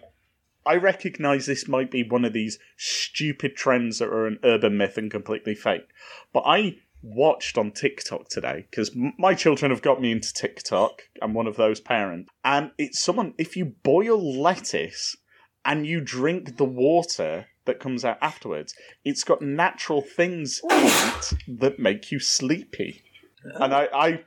[0.66, 4.98] I recognise this might be one of these stupid trends that are an urban myth
[4.98, 5.88] and completely fake,
[6.32, 11.02] but I watched on TikTok today because my children have got me into TikTok.
[11.22, 15.16] I'm one of those parents, and it's someone if you boil lettuce
[15.64, 21.32] and you drink the water that comes out afterwards, it's got natural things in it
[21.60, 23.02] that make you sleepy.
[23.44, 24.24] And I, I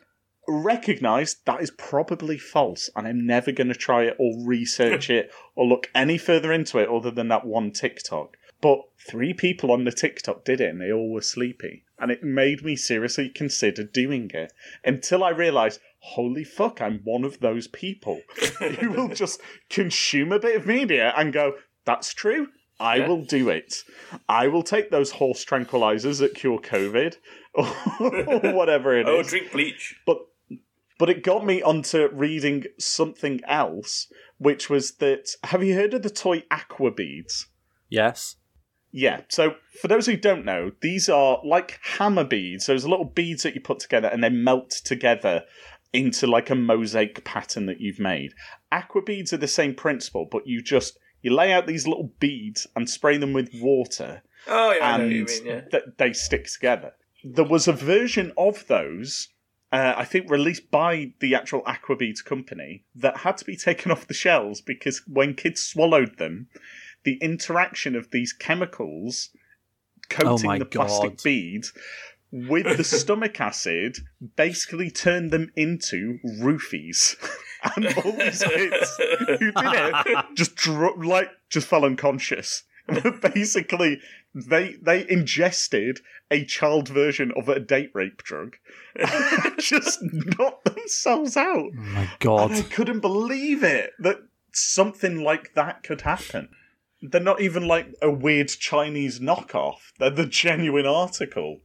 [0.49, 5.31] recognize that is probably false, and I'm never going to try it or research it
[5.55, 8.37] or look any further into it other than that one TikTok.
[8.61, 11.85] But three people on the TikTok did it, and they all were sleepy.
[11.97, 17.23] And it made me seriously consider doing it until I realized, holy fuck, I'm one
[17.23, 18.21] of those people
[18.79, 21.53] who will just consume a bit of media and go,
[21.85, 22.47] that's true.
[22.79, 23.07] I yeah.
[23.07, 23.75] will do it.
[24.29, 27.17] I will take those horse tranquilizers that cure COVID
[27.53, 29.27] or whatever it oh, is.
[29.27, 29.99] oh, drink bleach.
[30.05, 30.19] But
[30.99, 36.03] but it got me onto reading something else, which was that have you heard of
[36.03, 37.47] the toy aqua beads?
[37.89, 38.35] Yes.
[38.91, 39.21] Yeah.
[39.29, 42.65] So for those who don't know, these are like Hama beads.
[42.65, 45.45] Those little beads that you put together and they melt together
[45.93, 48.33] into like a mosaic pattern that you've made.
[48.71, 52.67] Aqua beads are the same principle, but you just you lay out these little beads
[52.75, 54.21] and spray them with water.
[54.47, 55.61] Oh yeah, and mean, yeah.
[55.61, 56.93] Th- they stick together.
[57.23, 59.29] There was a version of those
[59.72, 64.07] uh, I think released by the actual Aquabeads company that had to be taken off
[64.07, 66.47] the shelves because when kids swallowed them,
[67.03, 69.30] the interaction of these chemicals
[70.09, 71.24] coating Oh my the plastic God.
[71.24, 71.74] beads
[72.32, 73.97] with the stomach acid
[74.36, 77.15] basically turned them into roofies.
[77.76, 82.63] and all these kids who did it just dro- like just fell unconscious.
[83.34, 83.99] basically,
[84.34, 85.99] they they ingested
[86.32, 88.55] a child version of a date rape drug,
[89.59, 91.57] just knocked themselves out.
[91.57, 92.51] Oh my And god.
[92.51, 94.17] I couldn't believe it that
[94.53, 96.49] something like that could happen.
[97.01, 99.93] They're not even like a weird Chinese knockoff.
[99.99, 101.61] They're the genuine article.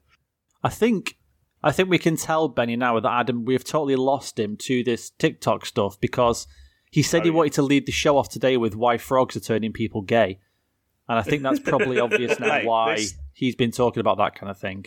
[0.63, 1.17] I think
[1.63, 5.11] I think we can tell Benny now that Adam we've totally lost him to this
[5.11, 6.47] TikTok stuff because
[6.91, 7.35] he said Oh, he yeah.
[7.37, 10.39] wanted to lead the show off today with why frogs are turning people gay.
[11.09, 14.35] And I think that's probably obvious now Mate, why this- he's been talking about that
[14.35, 14.87] kind of thing.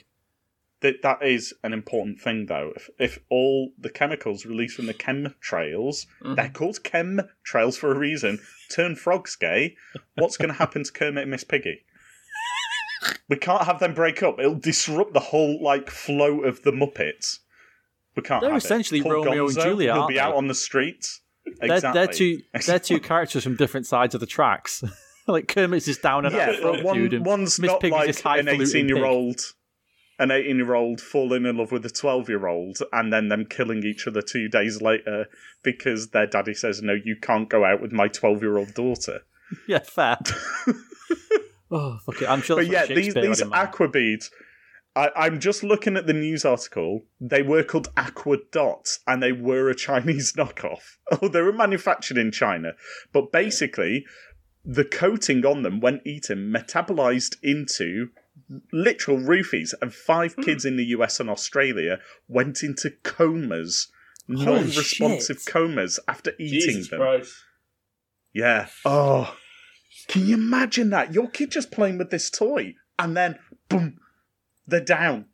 [0.82, 2.72] That that is an important thing, though.
[2.76, 6.36] If, if all the chemicals released from the chemtrails, mm-hmm.
[6.36, 8.40] they're called chemtrails for a reason,
[8.70, 9.76] turn frogs gay,
[10.16, 11.84] what's going to happen to Kermit and Miss Piggy?
[13.30, 14.40] We can't have them break up.
[14.40, 17.40] It'll disrupt the whole like flow of the Muppets.
[18.16, 18.42] We can't.
[18.42, 20.20] They're essentially Romeo and Gonzo, Juliet, He'll be they?
[20.20, 21.22] out on the streets.
[21.46, 22.00] They're, Exactly.
[22.00, 24.84] they're two they're two characters from different sides of the tracks.
[25.34, 27.94] like Kermit's just down and out Yeah, frog but one, dude, one's Miss not Piggy's
[27.94, 29.42] like this an eighteen-year-old,
[30.20, 34.48] an eighteen-year-old falling in love with a twelve-year-old, and then them killing each other two
[34.48, 35.28] days later
[35.64, 39.22] because their daddy says, "No, you can't go out with my twelve-year-old daughter."
[39.66, 40.18] Yeah, fair.
[41.72, 42.30] oh fuck it.
[42.30, 43.68] I'm sure But that's yeah, these these had in mind.
[43.68, 44.30] aqua beads.
[44.96, 47.04] I, I'm just looking at the news article.
[47.22, 50.98] They were called aqua dots, and they were a Chinese knockoff.
[51.22, 52.74] Oh, they were manufactured in China,
[53.14, 54.06] but basically,
[54.70, 58.10] the coating on them, when eaten, metabolized into
[58.74, 60.42] literal roofies, and five Hmm.
[60.42, 63.88] kids in the US and Australia went into comas,
[64.28, 67.00] non-responsive comas after eating Jesus them.
[67.00, 67.34] Christ.
[68.34, 68.68] Yeah.
[68.84, 69.36] Oh.
[70.10, 71.14] Can you imagine that?
[71.14, 73.40] Your kid just playing with this toy and then
[73.70, 74.00] boom,
[74.68, 75.26] they're down.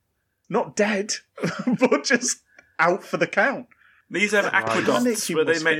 [0.47, 1.13] Not dead,
[1.79, 2.37] but just
[2.77, 3.65] out for the count.
[4.09, 5.79] These have aqueducts where they make.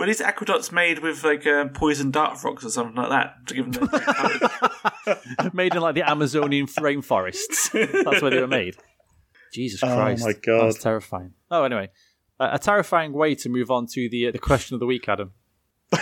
[0.00, 3.46] Were, were these aqueducts made with like um, poison dart frogs or something like that
[3.46, 7.70] to give them the made in like the Amazonian rainforests.
[8.04, 8.76] That's where they were made.
[9.52, 10.24] Jesus Oh Christ!
[10.24, 10.66] my God.
[10.66, 11.32] that's terrifying.
[11.50, 11.90] Oh, anyway,
[12.38, 15.08] a, a terrifying way to move on to the uh, the question of the week,
[15.08, 15.32] Adam.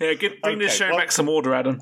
[0.00, 1.80] Yeah, give, bring this show well- back some order, Adam.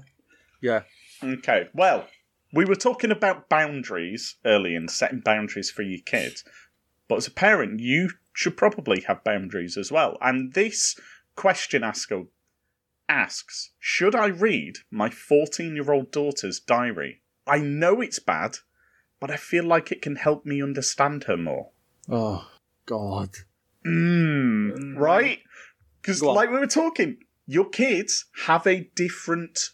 [0.60, 0.82] Yeah,
[1.24, 2.06] Okay, well,
[2.52, 6.44] we were talking about boundaries early and setting boundaries for your kids.
[7.08, 10.18] But as a parent, you should probably have boundaries as well.
[10.20, 10.98] And this
[11.36, 12.24] question asker
[13.08, 17.22] asks Should I read my 14 year old daughter's diary?
[17.46, 18.58] I know it's bad,
[19.20, 21.70] but I feel like it can help me understand her more.
[22.08, 22.48] Oh
[22.86, 23.30] God.
[23.86, 25.40] Mm, right?
[26.00, 29.70] Because, like we were talking, your kids have a different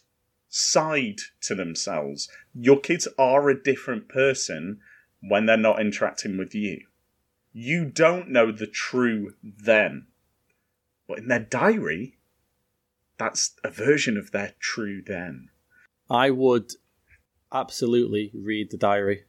[0.47, 2.29] side to themselves.
[2.53, 4.79] Your kids are a different person
[5.21, 6.85] when they're not interacting with you.
[7.51, 10.07] You don't know the true them.
[11.09, 12.19] But in their diary,
[13.17, 15.49] that's a version of their true them.
[16.09, 16.71] I would
[17.51, 19.23] absolutely read the diary.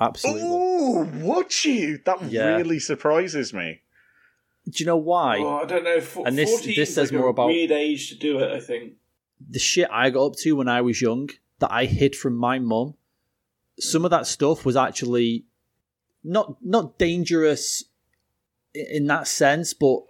[0.00, 0.42] Absolutely.
[0.48, 1.98] Ooh, would you?
[2.06, 2.56] That Yeah.
[2.56, 3.82] really surprises me.
[4.64, 5.38] Do you know why?
[5.40, 6.00] Oh, I don't know.
[6.00, 8.50] Fo- And this- this is says like a more about- weird age to do it.
[8.50, 8.94] I think.
[9.48, 12.58] the shit I got up to when I was young that I hid from my
[12.58, 12.94] mum,
[13.78, 15.46] some of that stuff was actually
[16.22, 17.84] not not dangerous
[18.74, 20.00] in that sense, but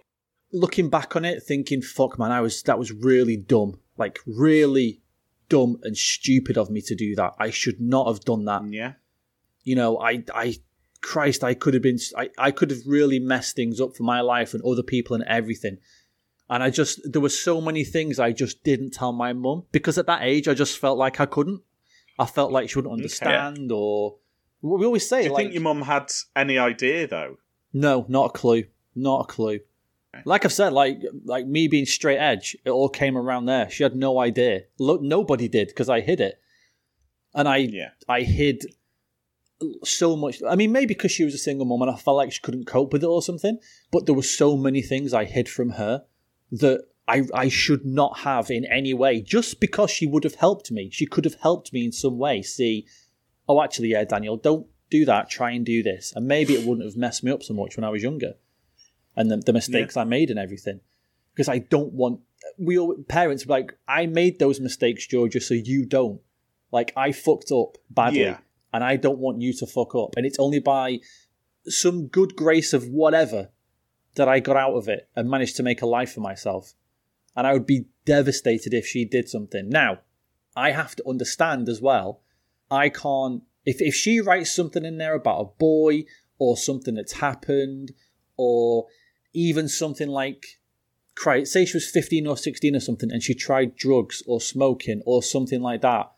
[0.52, 5.00] looking back on it, thinking, "Fuck, man, I was that was really dumb, like really
[5.48, 7.34] dumb and stupid of me to do that.
[7.38, 8.92] I should not have done that." Yeah.
[9.62, 10.56] you know, I, I,
[11.02, 14.20] Christ, I could have been, I, I could have really messed things up for my
[14.20, 15.78] life and other people and everything.
[16.48, 19.98] And I just, there were so many things I just didn't tell my mum because
[19.98, 21.62] at that age I just felt like I couldn't.
[22.18, 24.16] I felt like she wouldn't understand or.
[24.62, 27.36] We always say, Do you like, think your mum had any idea, though?
[27.72, 29.60] no, not a clue, not a clue.
[30.24, 33.70] Like I've said, like like me being straight edge, it all came around there.
[33.70, 34.62] She had no idea.
[34.78, 36.40] Lo- nobody did because I hid it,
[37.34, 37.90] and I Yeah.
[38.08, 38.66] I hid
[39.84, 40.42] so much.
[40.48, 42.66] I mean, maybe because she was a single mom and I felt like she couldn't
[42.66, 43.58] cope with it or something.
[43.90, 46.04] But there were so many things I hid from her
[46.52, 49.20] that I I should not have in any way.
[49.20, 52.42] Just because she would have helped me, she could have helped me in some way.
[52.42, 52.86] See,
[53.48, 55.28] oh, actually, yeah, Daniel, don't do that.
[55.28, 57.84] Try and do this, and maybe it wouldn't have messed me up so much when
[57.84, 58.34] I was younger,
[59.16, 60.80] and the, the mistakes I made and everything.
[61.34, 62.20] Because I don't want
[62.58, 66.20] we all parents like I made those mistakes, Georgia, so you don't.
[66.72, 68.38] Like I fucked up badly Yeah.
[68.72, 70.14] and I don't want you to fuck up.
[70.16, 71.00] And it's only by
[71.66, 73.50] some good grace of whatever
[74.14, 76.74] that I got out of it and managed to make a life for myself.
[77.36, 79.68] And I would be devastated if she did something.
[79.68, 80.00] Now,
[80.56, 82.20] I have to understand as well,
[82.70, 86.04] I can't, if, if she writes something in there about a boy
[86.38, 87.92] or something that's happened
[88.36, 88.86] or
[89.32, 90.60] even something like,
[91.14, 95.02] cry say she was 15 or 16 or something and she tried drugs or smoking
[95.04, 96.10] or something like that,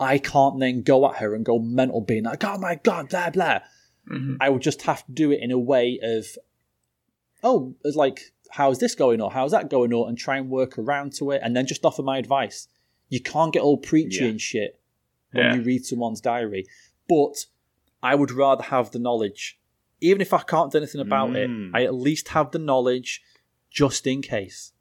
[0.00, 3.30] I can't then go at her and go mental being like, oh my God, blah,
[3.30, 3.60] blah.
[4.10, 4.36] Mm-hmm.
[4.40, 6.26] I would just have to do it in a way of,
[7.42, 10.78] oh, it's like, how's this going or how's that going or and try and work
[10.78, 12.68] around to it and then just offer my advice.
[13.08, 14.30] You can't get all preachy yeah.
[14.30, 14.80] and shit
[15.32, 15.54] when yeah.
[15.54, 16.66] you read someone's diary.
[17.08, 17.44] But
[18.02, 19.58] I would rather have the knowledge.
[20.00, 21.36] Even if I can't do anything about mm.
[21.36, 23.22] it, I at least have the knowledge
[23.70, 24.72] just in case.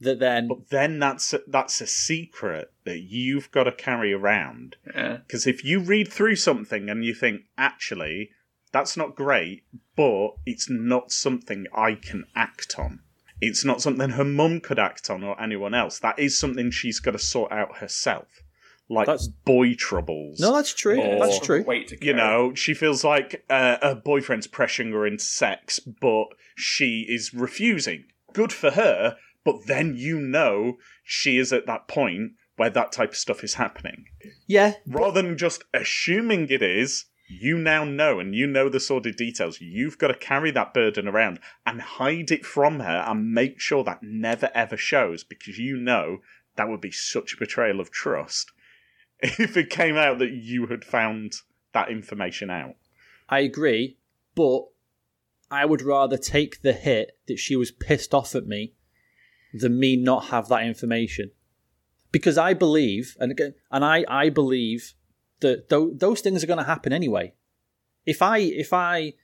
[0.00, 4.76] That then But then that's a, that's a secret that you've got to carry around.
[4.84, 5.52] Because yeah.
[5.52, 8.30] if you read through something and you think, actually,
[8.72, 9.62] that's not great,
[9.96, 13.00] but it's not something I can act on.
[13.40, 15.98] It's not something her mum could act on or anyone else.
[15.98, 18.42] That is something she's got to sort out herself.
[18.88, 20.38] Like that's, boy troubles.
[20.38, 21.00] No, that's true.
[21.00, 21.64] Or, that's true.
[21.66, 26.26] Wait to you know, she feels like uh, her boyfriend's pressuring her into sex, but
[26.56, 28.04] she is refusing.
[28.32, 33.10] Good for her, but then you know she is at that point where that type
[33.10, 34.04] of stuff is happening.
[34.46, 34.74] Yeah.
[34.86, 39.60] Rather than just assuming it is, you now know and you know the sordid details.
[39.60, 43.82] You've got to carry that burden around and hide it from her and make sure
[43.84, 46.18] that never ever shows because you know
[46.56, 48.52] that would be such a betrayal of trust
[49.20, 51.34] if it came out that you had found
[51.72, 52.74] that information out.
[53.28, 53.98] I agree,
[54.34, 54.66] but
[55.50, 58.74] I would rather take the hit that she was pissed off at me
[59.52, 61.30] than me not have that information.
[62.12, 64.94] Because I believe, and again, and I, I believe
[65.40, 67.34] that th- those things are going to happen anyway.
[68.04, 69.14] If I if I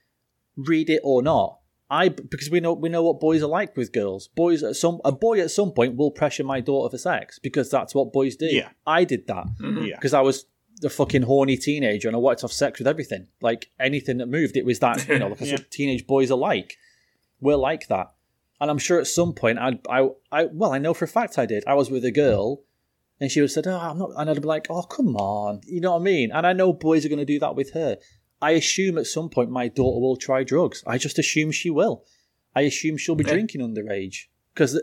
[0.55, 1.59] read it or not,
[1.93, 4.27] I because we know we know what boys are like with girls.
[4.29, 7.69] Boys at some a boy at some point will pressure my daughter for sex because
[7.69, 8.47] that's what boys do.
[8.47, 9.85] Yeah, I did that mm-hmm.
[9.91, 10.47] because I was
[10.81, 13.27] the fucking horny teenager and I wanted to have sex with everything.
[13.41, 15.57] Like anything that moved, it was that you know like yeah.
[15.69, 16.77] teenage boys are like.
[17.39, 18.07] We're like that,
[18.61, 21.37] and I'm sure at some point I I I well I know for a fact
[21.37, 21.63] I did.
[21.67, 22.63] I was with a girl
[23.19, 25.61] and she would have said, "Oh, I'm not," and I'd be like, "Oh, come on,"
[25.65, 26.31] you know what I mean?
[26.31, 27.97] And I know boys are going to do that with her.
[28.43, 30.83] I assume at some point my daughter will try drugs.
[30.85, 32.03] I just assume she will.
[32.55, 33.33] I assume she'll be yeah.
[33.33, 34.79] drinking underage because,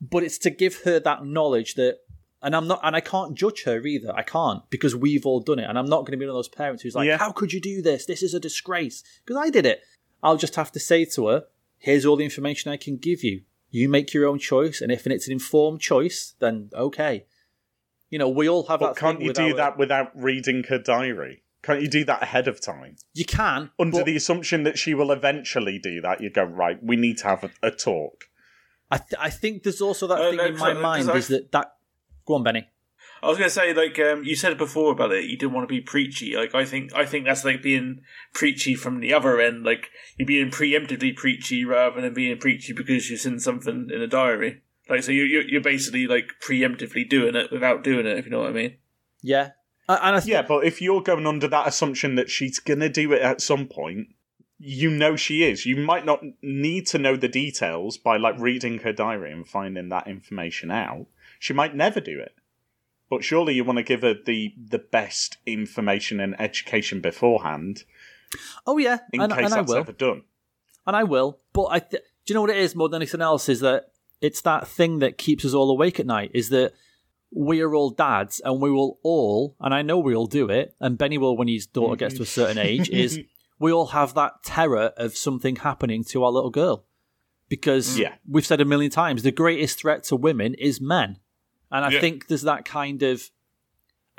[0.00, 1.98] but it's to give her that knowledge that,
[2.42, 4.14] and I'm not, and I can't judge her either.
[4.14, 6.36] I can't because we've all done it, and I'm not going to be one of
[6.36, 7.16] those parents who's like, yeah.
[7.16, 8.06] "How could you do this?
[8.06, 9.82] This is a disgrace." Because I did it.
[10.22, 11.44] I'll just have to say to her,
[11.78, 13.42] "Here's all the information I can give you.
[13.70, 17.24] You make your own choice, and if it's an informed choice, then okay."
[18.10, 18.86] You know, we all have that.
[18.86, 18.96] but.
[18.96, 21.42] Can't you do that without reading her diary?
[21.62, 22.96] Can't you do that ahead of time?
[23.12, 23.70] You can.
[23.78, 24.06] Under but...
[24.06, 27.44] the assumption that she will eventually do that, you go, right, we need to have
[27.44, 28.24] a, a talk.
[28.90, 31.16] I, th- I think there's also that uh, thing no, in my mind I...
[31.16, 31.74] is that that.
[32.26, 32.68] Go on, Benny.
[33.22, 35.68] I was going to say, like um, you said before about it, you didn't want
[35.68, 36.36] to be preachy.
[36.36, 38.00] Like I think, I think that's like being
[38.32, 39.64] preachy from the other end.
[39.64, 44.06] Like you're being preemptively preachy rather than being preachy because you've seen something in a
[44.06, 44.62] diary.
[44.88, 48.18] Like so, you you're basically like preemptively doing it without doing it.
[48.18, 48.76] If you know what I mean.
[49.22, 49.59] Yeah, and I
[49.90, 53.22] Uh, th- yeah, but if you're going under that assumption that she's gonna do it
[53.22, 54.08] at some point,
[54.58, 55.66] you know she is.
[55.66, 59.88] You might not need to know the details by like reading her diary and finding
[59.88, 61.06] that information out.
[61.38, 62.34] She might never do it.
[63.08, 67.84] But surely you want to give her the the best information and education beforehand.
[68.66, 70.22] Oh yeah, in and, case and that's ever done.
[70.86, 71.40] And I will.
[71.52, 73.90] But I th- do you know what it is more than anything else is that
[74.20, 76.74] it's that thing that keeps us all awake at night is that
[77.32, 80.74] we are all dads and we will all, and I know we all do it,
[80.80, 82.82] and Benny will when his daughter gets to a certain mm-hmm.
[82.82, 83.20] age, is
[83.58, 86.84] we all have that terror of something happening to our little girl.
[87.48, 88.02] Because mm.
[88.02, 88.14] yeah.
[88.28, 91.18] we've said a million times, the greatest threat to women is men.
[91.72, 92.00] And I yeah.
[92.00, 93.30] think there's that kind of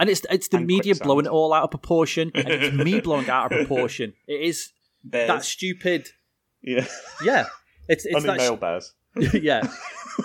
[0.02, 3.00] and it's it's the and media blowing it all out of proportion, and it's me
[3.02, 4.14] blowing it out of proportion.
[4.26, 4.72] It is
[5.04, 5.28] bears.
[5.28, 6.10] that stupid.
[6.64, 6.88] Yeah,
[7.24, 7.46] yeah.
[7.88, 8.94] It's it's Only that male bears.
[9.16, 9.68] yeah.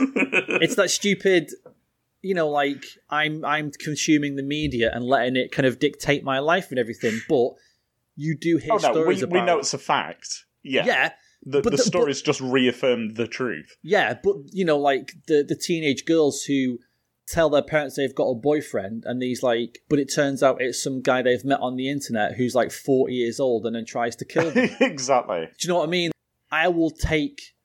[0.01, 1.51] it's that stupid
[2.27, 6.41] you know, like I'm I'm consuming the media and letting it kind of dictate my
[6.41, 7.51] life and everything, but
[8.17, 10.45] you do hear oh, no, stories we, about we know it's a fact.
[10.63, 10.85] Yeah.
[10.85, 11.13] Yeah.
[11.45, 13.77] The, the, the stories but, just reaffirm the truth.
[13.83, 16.79] Yeah, but you know, like the the teenage girls who
[17.29, 20.81] tell their parents they've got a boyfriend and these like but it turns out it's
[20.81, 24.15] some guy they've met on the internet who's like 40 years old and then tries
[24.17, 24.71] to kill them.
[24.81, 25.49] exactly.
[25.59, 26.11] Do you know what I mean?
[26.51, 27.56] I will take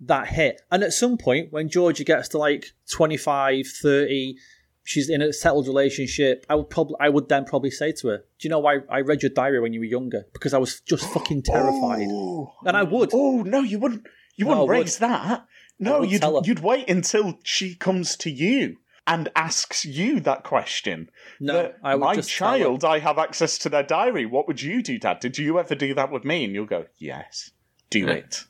[0.00, 0.62] that hit.
[0.70, 4.36] And at some point, when Georgia gets to like 25, 30,
[4.84, 8.18] she's in a settled relationship, I would probably I would then probably say to her,
[8.18, 10.26] "Do you know why I read your diary when you were younger?
[10.32, 13.10] Because I was just fucking terrified." Oh, and I would.
[13.12, 14.06] oh no, you wouldn't.
[14.36, 14.72] You wouldn't would.
[14.72, 15.46] raise that.
[15.78, 18.76] No, you'd you'd wait until she comes to you
[19.06, 21.10] and asks you that question.
[21.38, 22.58] No, That, I would my just tell her.
[22.58, 24.26] child, I have access to their diary.
[24.26, 25.20] What would you do, Dad?
[25.20, 26.44] Did you ever do that with me?
[26.44, 27.50] And you'll go, yes,
[27.88, 28.10] do hmm.
[28.10, 28.44] it,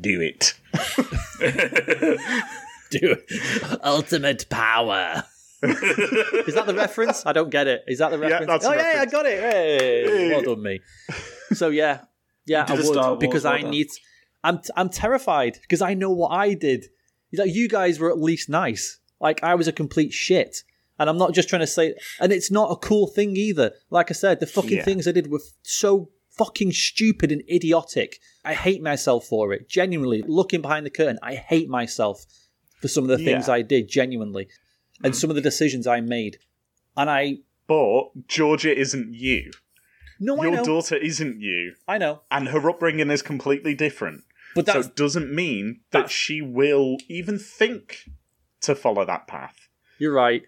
[0.00, 0.54] do it.
[2.90, 3.80] Do it.
[3.82, 5.24] ultimate power.
[5.62, 7.24] Is that the reference?
[7.24, 7.84] I don't get it.
[7.86, 8.48] Is that the Yeah, reference?
[8.48, 9.40] that's oh the yeah, I got it.
[9.40, 10.80] Hey, well done, me.
[11.54, 12.00] So yeah,
[12.44, 13.70] yeah, I did a Star would because well I done.
[13.70, 13.86] need.
[14.44, 16.84] I'm I'm terrified because I know what I did.
[17.30, 18.98] He's like, you guys were at least nice.
[19.20, 20.62] Like I was a complete shit,
[20.98, 21.94] and I'm not just trying to say.
[22.20, 23.72] And it's not a cool thing either.
[23.88, 24.84] Like I said, the fucking Yeah.
[24.84, 28.18] things I did were so fucking stupid and idiotic.
[28.44, 29.68] I hate myself for it.
[29.68, 32.24] Genuinely, looking behind the curtain, I hate myself
[32.80, 33.54] for some of the things Yeah.
[33.54, 33.88] I did.
[33.88, 34.48] Genuinely,
[35.04, 36.38] and some of the decisions I made.
[36.96, 39.52] And I But Georgia isn't you.
[40.20, 44.24] no, I Your daughter isn't you, I know, and her upbringing is completely different.
[44.54, 48.04] but So doesn't mean that she will even think
[48.62, 49.68] to follow that path.
[49.98, 50.42] You're right.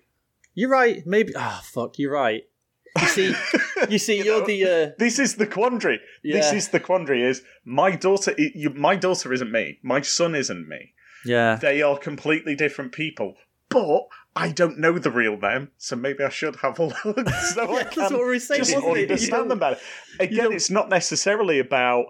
[0.54, 1.04] You're right.
[1.06, 1.32] Maybe.
[1.36, 1.98] Ah, fuck.
[1.98, 2.44] You're right.
[3.00, 3.34] You see,
[3.90, 4.64] you see, you are the.
[4.64, 6.00] Uh, This is the quandary.
[6.22, 7.22] This is the quandary.
[7.22, 8.34] Is my daughter?
[8.38, 9.78] You, my daughter isn't me.
[9.82, 10.92] My son isn't me.
[11.24, 11.56] yeah.
[11.56, 13.34] They are completely different people.
[13.68, 14.02] But
[14.36, 17.82] I don't know the real them, so maybe I should have a look so I
[17.82, 19.80] That's can what we were saying, just wasn't understand them better.
[20.20, 22.06] Again, it's not necessarily about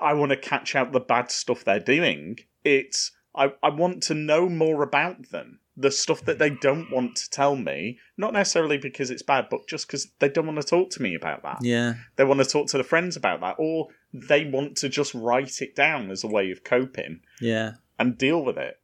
[0.00, 2.38] I want to catch out the bad stuff they're doing.
[2.64, 5.58] It's I, I want to know more about them.
[5.76, 9.66] The stuff that they don't want to tell me, not necessarily because it's bad, but
[9.66, 11.58] just because they don't want to talk to me about that.
[11.62, 11.94] Yeah.
[12.16, 15.60] They want to talk to their friends about that, or they want to just write
[15.60, 17.72] it down as a way of coping Yeah.
[17.98, 18.78] and deal with it.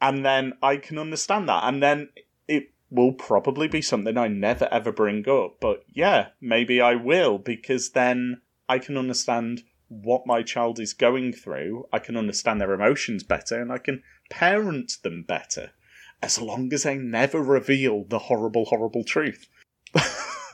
[0.00, 1.64] And then I can understand that.
[1.64, 2.10] And then
[2.46, 5.56] it will probably be something I never ever bring up.
[5.58, 11.32] But yeah, maybe I will because then I can understand what my child is going
[11.32, 11.86] through.
[11.92, 15.70] I can understand their emotions better and I can parent them better.
[16.22, 19.48] As long as they never reveal the horrible, horrible truth.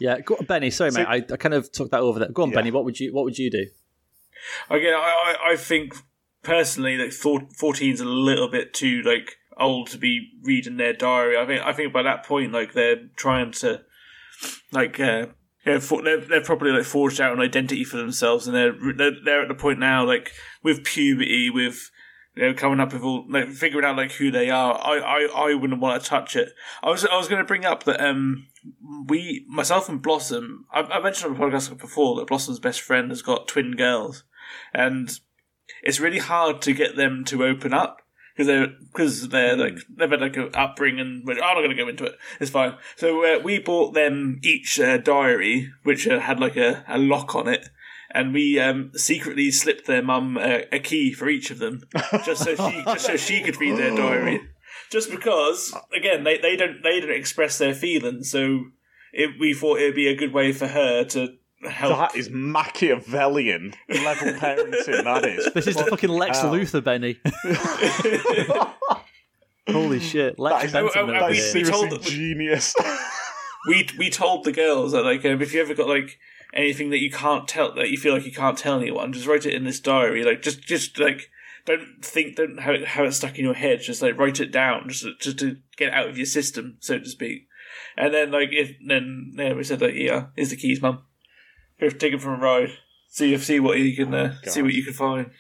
[0.00, 0.18] Yeah.
[0.20, 1.06] Go, Benny, sorry, So- mate.
[1.30, 2.28] I, I kind of took that over there.
[2.30, 2.56] Go on, Yeah.
[2.56, 2.70] Benny.
[2.72, 3.66] What would you What would you do?
[4.68, 5.94] Again, I, I, I think
[6.42, 11.36] personally that four- 14's a little bit too like old to be reading their diary.
[11.38, 13.82] I think I think by that point, like they're trying to
[14.72, 15.26] like uh,
[15.64, 19.12] yeah, for, they're they're probably like forged out an identity for themselves, and they're they're,
[19.24, 20.32] they're at the point now like
[20.64, 21.90] with puberty, with
[22.34, 24.74] you know coming up with all like figuring out like who they are.
[24.74, 26.50] I I, I wouldn't want to touch it.
[26.82, 28.46] I was I was going to bring up that um
[29.06, 30.66] we myself and Blossom.
[30.72, 34.24] I, I mentioned on the podcast before that Blossom's best friend has got twin girls
[34.72, 35.10] and
[35.82, 38.02] it's really hard to get them to open up
[38.34, 41.22] because they're because they're like they've had like an upbringing.
[41.24, 42.14] Which I'm not going to go into it.
[42.40, 42.74] It's fine.
[42.96, 47.34] So uh, we bought them each a diary which uh, had like a, a lock
[47.34, 47.68] on it.
[48.14, 51.82] And we um, secretly slipped their mum a, a key for each of them,
[52.24, 54.40] just so she just so she could read their diary.
[54.90, 58.64] Just because, again, they, they don't they don't express their feelings, so
[59.12, 61.34] it, we thought it'd be a good way for her to
[61.68, 61.96] help.
[61.96, 65.48] That is Machiavellian level parenting, that is.
[65.54, 66.52] This is the fucking Lex hell.
[66.52, 67.18] Luthor, Benny.
[69.70, 71.64] Holy shit, Lex is, Benson oh, oh, over that we- is here.
[71.64, 72.74] we told seriously genius.
[73.68, 76.18] we we told the girls that like um, if you ever got like
[76.52, 79.46] anything that you can't tell that you feel like you can't tell anyone, just write
[79.46, 80.22] it in this diary.
[80.24, 81.30] Like just just like
[81.64, 83.80] don't think don't have it have it stuck in your head.
[83.80, 86.98] Just like write it down, just to- just to get out of your system, so
[86.98, 87.48] to speak.
[87.96, 91.02] And then like if then yeah, we said like yeah, here's the keys, mum.
[91.80, 92.70] Go take it for a ride.
[93.08, 95.30] See if see what you can uh, see what you can find.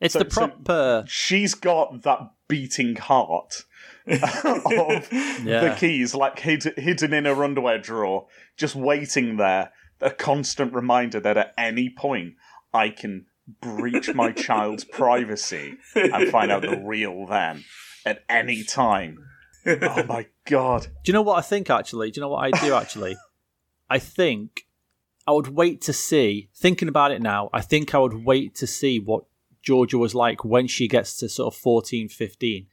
[0.00, 1.04] It's So- the so- proper.
[1.06, 3.64] She's got that beating heart
[4.06, 4.20] of
[5.42, 5.68] Yeah.
[5.68, 8.26] the keys, like hid, hidden in her underwear drawer,
[8.56, 9.70] just waiting there.
[10.02, 12.34] A constant reminder that at any point
[12.74, 13.26] I can
[13.60, 17.64] breach my child's privacy and find out the real them
[18.04, 19.18] at any time.
[19.66, 20.88] Oh my god.
[21.04, 22.10] Do you know what I think actually?
[22.10, 23.16] Do you know what I do actually?
[23.88, 24.66] I think
[25.26, 28.66] I would wait to see, thinking about it now, I think I would wait to
[28.66, 29.24] see what
[29.62, 32.66] Georgia was like when she gets to sort of 14, 15.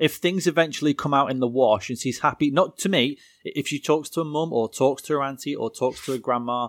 [0.00, 3.68] If things eventually come out in the wash and she's happy, not to me, if
[3.68, 6.68] she talks to her mum or talks to her auntie or talks to her grandma,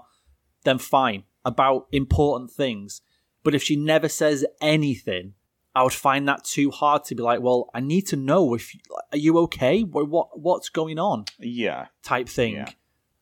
[0.66, 3.02] then fine about important things.
[3.44, 5.34] But if she never says anything,
[5.74, 8.76] I would find that too hard to be like, well, I need to know if
[9.14, 9.84] are you okay?
[9.84, 11.26] What what what's going on?
[11.40, 11.88] Yeah.
[12.04, 12.56] Type thing.
[12.56, 12.70] Yeah.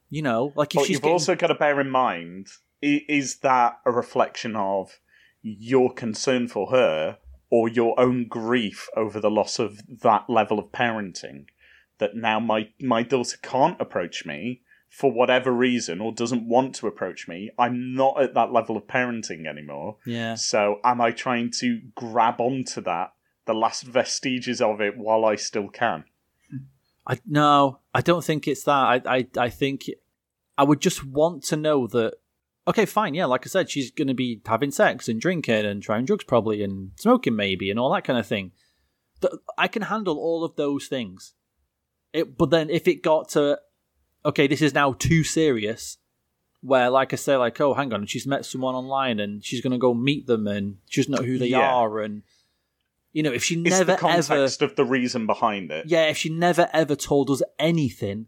[0.10, 2.48] You know, like if But she's you've getting, also got to bear in mind
[2.82, 5.00] is that a reflection of
[5.44, 7.20] your concern for her
[7.50, 11.46] or your own grief over the loss of that level of parenting?
[12.00, 16.88] that now my my daughter can't approach me for whatever reason or doesn't want to
[16.88, 19.98] approach me, I'm not at that level of parenting anymore.
[20.04, 20.34] Yeah.
[20.34, 23.14] So am I trying to grab onto that,
[23.46, 26.06] the last vestiges of it, while I still can?
[27.06, 29.06] I no, I don't think it's that.
[29.06, 29.86] I I I think
[30.58, 32.16] I would just want to know that.
[32.70, 35.82] Okay, fine, yeah, like I said, she's going to be having sex and drinking and
[35.82, 38.52] trying drugs probably and smoking maybe and all that kind of thing.
[39.58, 41.34] I can handle all of those things.
[42.14, 43.60] It, but then if it got to
[44.26, 45.98] okay, this is now too serious.
[46.62, 49.72] Where, like I say, like, oh, hang on, she's met someone online and she's going
[49.72, 51.74] to go meet them and she doesn't know who they yeah.
[51.74, 52.02] are.
[52.02, 52.24] And,
[53.14, 54.70] you know, if she it's never the context ever.
[54.70, 55.86] of the reason behind it.
[55.88, 58.28] Yeah, if she never ever told us anything,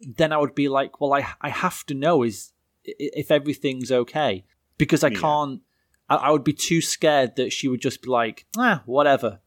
[0.00, 2.52] then I would be like, well, I, I have to know is
[2.86, 4.44] if everything's okay.
[4.78, 5.62] Because I can't,
[6.08, 9.40] I, I would be too scared that she would just be like, ah, whatever,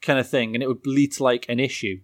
[0.00, 0.54] kind of thing.
[0.54, 2.00] And it would lead to like an issue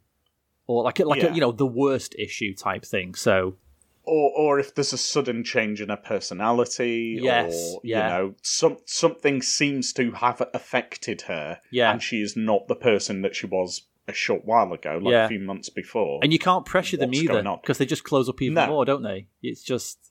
[0.71, 1.31] or like like yeah.
[1.31, 3.17] a, you know the worst issue type thing.
[3.17, 3.57] So,
[4.05, 8.05] or or if there's a sudden change in her personality, yes, or yeah.
[8.05, 12.77] you know, some something seems to have affected her, yeah, and she is not the
[12.77, 15.25] person that she was a short while ago, like yeah.
[15.25, 16.21] a few months before.
[16.23, 18.69] And you can't pressure them either because they just close up even no.
[18.69, 19.27] more, don't they?
[19.43, 20.10] It's just.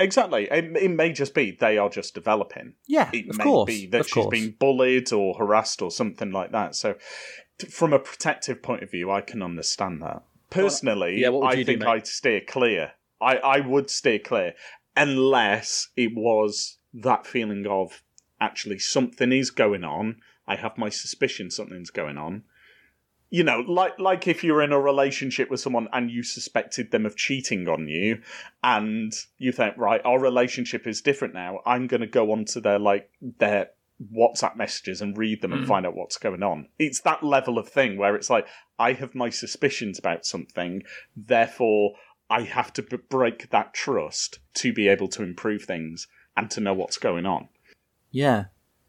[0.00, 0.48] Exactly.
[0.50, 2.74] It, it, may just be they are just developing.
[2.88, 3.66] Yeah, it of may course.
[3.66, 4.30] be that of she's course.
[4.30, 6.74] been bullied or harassed or something like that.
[6.74, 6.94] So
[7.68, 10.22] from a protective point of view, I can understand that.
[10.48, 12.92] Personally, well, yeah, I think do, I'd steer clear.
[13.20, 14.54] I, I would steer clear
[14.96, 18.02] unless it was that feeling of
[18.40, 20.16] actually something is going on.
[20.48, 22.44] I have my suspicion something's going on.
[23.30, 27.06] You know, like like if you're in a relationship with someone and you suspected them
[27.06, 28.20] of cheating on you,
[28.62, 31.60] and you think, right, our relationship is different now.
[31.64, 33.08] I'm going to go onto their like
[33.38, 33.70] their
[34.14, 35.68] WhatsApp messages and read them and mm.
[35.68, 36.66] find out what's going on.
[36.78, 38.46] It's that level of thing where it's like,
[38.78, 40.82] I have my suspicions about something,
[41.14, 41.92] therefore
[42.30, 46.60] I have to b- break that trust to be able to improve things and to
[46.60, 47.48] know what's going on.
[48.10, 48.44] Yeah.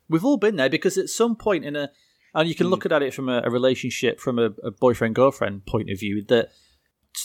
[0.08, 1.90] We've all been there because at some point in a,
[2.34, 2.72] and you can mm.
[2.72, 6.24] look at it from a, a relationship, from a, a boyfriend girlfriend point of view,
[6.26, 6.50] that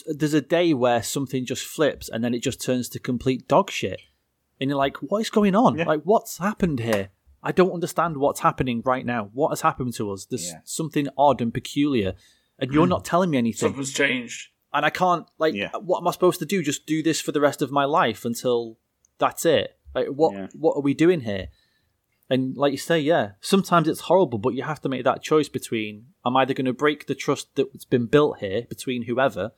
[0.06, 3.70] there's a day where something just flips and then it just turns to complete dog
[3.70, 4.00] shit.
[4.60, 5.78] And you're like, what is going on?
[5.78, 5.84] Yeah.
[5.84, 7.10] Like, what's happened here?
[7.42, 9.30] I don't understand what's happening right now.
[9.32, 10.24] What has happened to us?
[10.24, 10.60] There's yeah.
[10.64, 12.14] something odd and peculiar,
[12.58, 13.68] and you're not telling me anything.
[13.68, 15.54] Something's changed, and I can't like.
[15.54, 15.70] Yeah.
[15.76, 16.60] What am I supposed to do?
[16.60, 18.78] Just do this for the rest of my life until
[19.18, 19.78] that's it?
[19.94, 20.34] Like, what?
[20.34, 20.48] Yeah.
[20.54, 21.48] What are we doing here?
[22.28, 25.48] And like you say, yeah, sometimes it's horrible, but you have to make that choice
[25.48, 29.52] between I'm either going to break the trust that's been built here between whoever,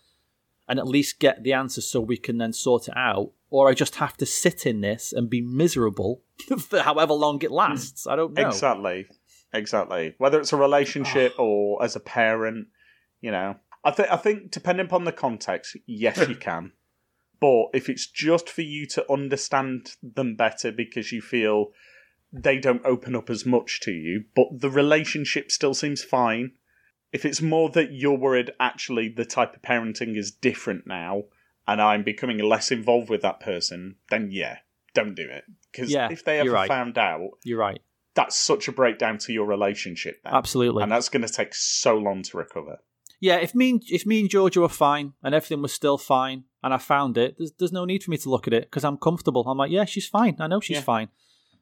[0.69, 3.75] and at least get the answer so we can then sort it out, or I
[3.75, 6.23] just have to sit in this and be miserable
[6.59, 8.07] for however long it lasts.
[8.07, 8.47] I don't know.
[8.47, 9.07] Exactly.
[9.55, 10.15] Exactly.
[10.19, 12.69] Whether it's a relationship or as a parent,
[13.21, 13.57] you know.
[13.85, 16.73] I think I think depending upon the context, yes you can.
[17.41, 21.69] But if it's just for you to understand them better because you feel
[22.33, 26.53] they don't open up as much to you, but the relationship still seems fine.
[27.13, 31.25] If it's more that you're worried actually the type of parenting is different now
[31.69, 34.57] and I'm becoming less involved with that person, then yeah,
[34.95, 35.45] don't do it.
[35.71, 36.67] Because yeah, if they ever right.
[36.67, 37.81] found out, you're right.
[38.15, 40.23] That's such a breakdown to your relationship.
[40.25, 40.35] Then.
[40.35, 42.79] Absolutely, and that's going to take so long to recover.
[43.21, 46.45] Yeah, if me and, if me and Georgia were fine and everything was still fine,
[46.63, 48.85] and I found it, there's there's no need for me to look at it because
[48.85, 49.45] I'm comfortable.
[49.47, 50.37] I'm like, yeah, she's fine.
[50.41, 50.83] I know she's yeah.
[50.83, 51.09] fine.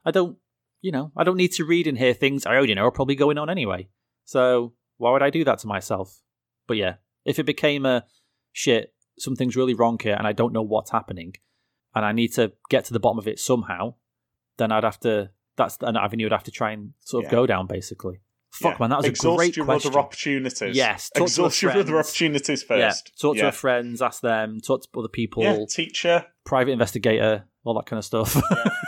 [0.04, 0.38] I don't,
[0.80, 3.14] you know, I don't need to read and hear things I already know are probably
[3.14, 3.88] going on anyway.
[4.24, 6.20] So why would I do that to myself?
[6.66, 8.04] But yeah, if it became a
[8.52, 11.34] shit, something's really wrong here and I don't know what's happening
[11.94, 13.94] and I need to get to the bottom of it somehow,
[14.58, 17.36] then I'd have to, that's an avenue I'd have to try and sort of yeah.
[17.36, 18.20] go down basically.
[18.52, 18.84] Fuck, yeah.
[18.84, 19.90] man, that was Exhaust a great your question.
[19.90, 20.76] other opportunities.
[20.76, 22.78] Yes, talk exhaust your other opportunities first.
[22.78, 25.66] Yeah, talk to your friends, ask them, talk to other people.
[25.66, 28.34] Teacher, private investigator, all that kind of stuff.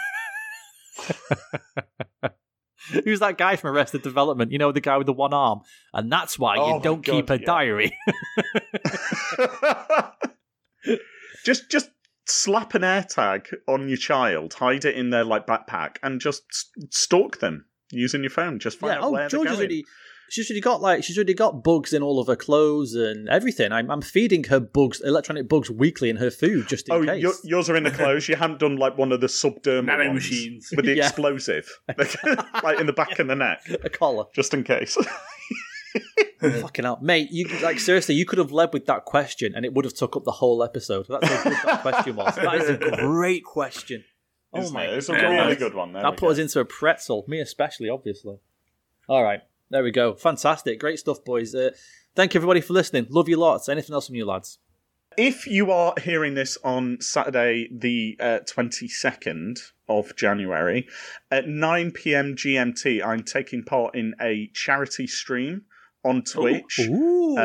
[3.04, 4.50] Who's that guy from Arrested Development?
[4.50, 5.60] You know, the guy with the one arm.
[5.92, 7.46] And that's why oh you don't God, keep a yeah.
[7.46, 7.96] diary.
[11.44, 11.90] just just
[12.26, 16.42] slap an AirTag on your child, hide it in their like backpack, and just
[16.90, 18.58] stalk them using your phone.
[18.58, 19.84] Just find yeah, out oh, where George they're going.
[20.28, 23.72] She's already got like she's already got bugs in all of her clothes and everything.
[23.72, 27.22] I'm, I'm feeding her bugs, electronic bugs, weekly in her food just in oh, case.
[27.22, 28.28] Your, yours are in the clothes.
[28.28, 31.06] You haven't done like one of the subdermal ones machines with the yeah.
[31.06, 31.68] explosive,
[32.62, 34.96] like in the back of the neck, a collar, just in case.
[36.40, 37.28] Fucking hell, mate!
[37.30, 38.14] You like seriously?
[38.14, 40.62] You could have led with that question, and it would have took up the whole
[40.62, 41.06] episode.
[41.08, 42.34] That's how good that question was.
[42.36, 44.04] That is a great question.
[44.52, 44.84] Oh Isn't my!
[44.84, 44.98] It?
[44.98, 45.92] It's a really good one.
[45.92, 46.30] There that put go.
[46.30, 47.24] us into a pretzel.
[47.26, 48.38] Me especially, obviously.
[49.08, 50.14] All right, there we go.
[50.14, 51.54] Fantastic, great stuff, boys.
[51.54, 51.70] Uh,
[52.14, 53.06] thank you everybody for listening.
[53.10, 53.68] Love you lots.
[53.68, 54.58] Anything else from you lads?
[55.16, 59.58] If you are hearing this on Saturday, the uh, 22nd
[59.88, 60.86] of January,
[61.30, 65.62] at 9 pm GMT, I'm taking part in a charity stream
[66.04, 67.40] on Twitch, uh,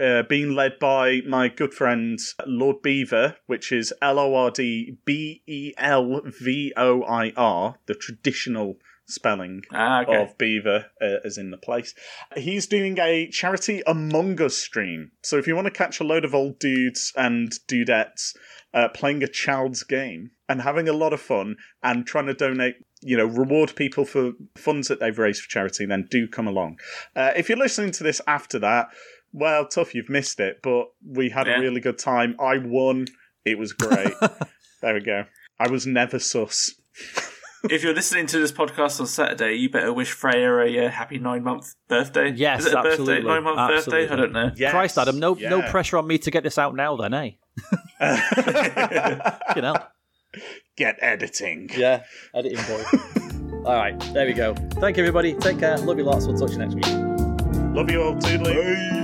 [0.00, 4.96] uh, being led by my good friend Lord Belvoir, which is L O R D
[5.04, 8.76] B E L V O I R, the traditional
[9.10, 10.22] spelling ah, okay.
[10.22, 11.94] of Beaver, uh, as in the place.
[12.36, 15.12] He's doing a charity Among Us stream.
[15.22, 18.34] So if you want to catch a load of old dudes and dudettes
[18.72, 22.76] uh, playing a child's game and having a lot of fun and trying to donate
[23.02, 26.78] you know, reward people for funds that they've raised for charity, then do come along.
[27.16, 28.88] Uh, if you're listening to this after that,
[29.32, 31.58] well, tough, you've missed it, but we had yeah.
[31.58, 32.36] a really good time.
[32.38, 33.06] I won.
[33.44, 34.12] It was great.
[34.82, 35.24] there we go.
[35.58, 36.74] I was never sus.
[37.64, 41.18] if you're listening to this podcast on Saturday, you better wish Freya a uh, happy
[41.18, 42.32] nine month birthday.
[42.32, 43.14] Yes, Is it a absolutely.
[43.16, 44.08] birthday, nine month birthday?
[44.08, 44.50] I don't know.
[44.56, 44.70] Yes.
[44.70, 45.50] Christ, Adam, no, yeah.
[45.50, 47.30] no pressure on me to get this out now, then, eh?
[49.56, 49.74] you know,
[50.76, 51.70] get editing.
[51.76, 52.04] Yeah,
[52.34, 52.84] editing boy.
[53.66, 54.54] all right, there we go.
[54.54, 55.34] Thank you, everybody.
[55.34, 55.76] Take care.
[55.78, 56.26] Love you lots.
[56.26, 56.86] We'll talk to you next week.
[57.74, 58.14] Love you all.
[58.14, 58.90] Toodly.
[58.90, 58.99] Bye.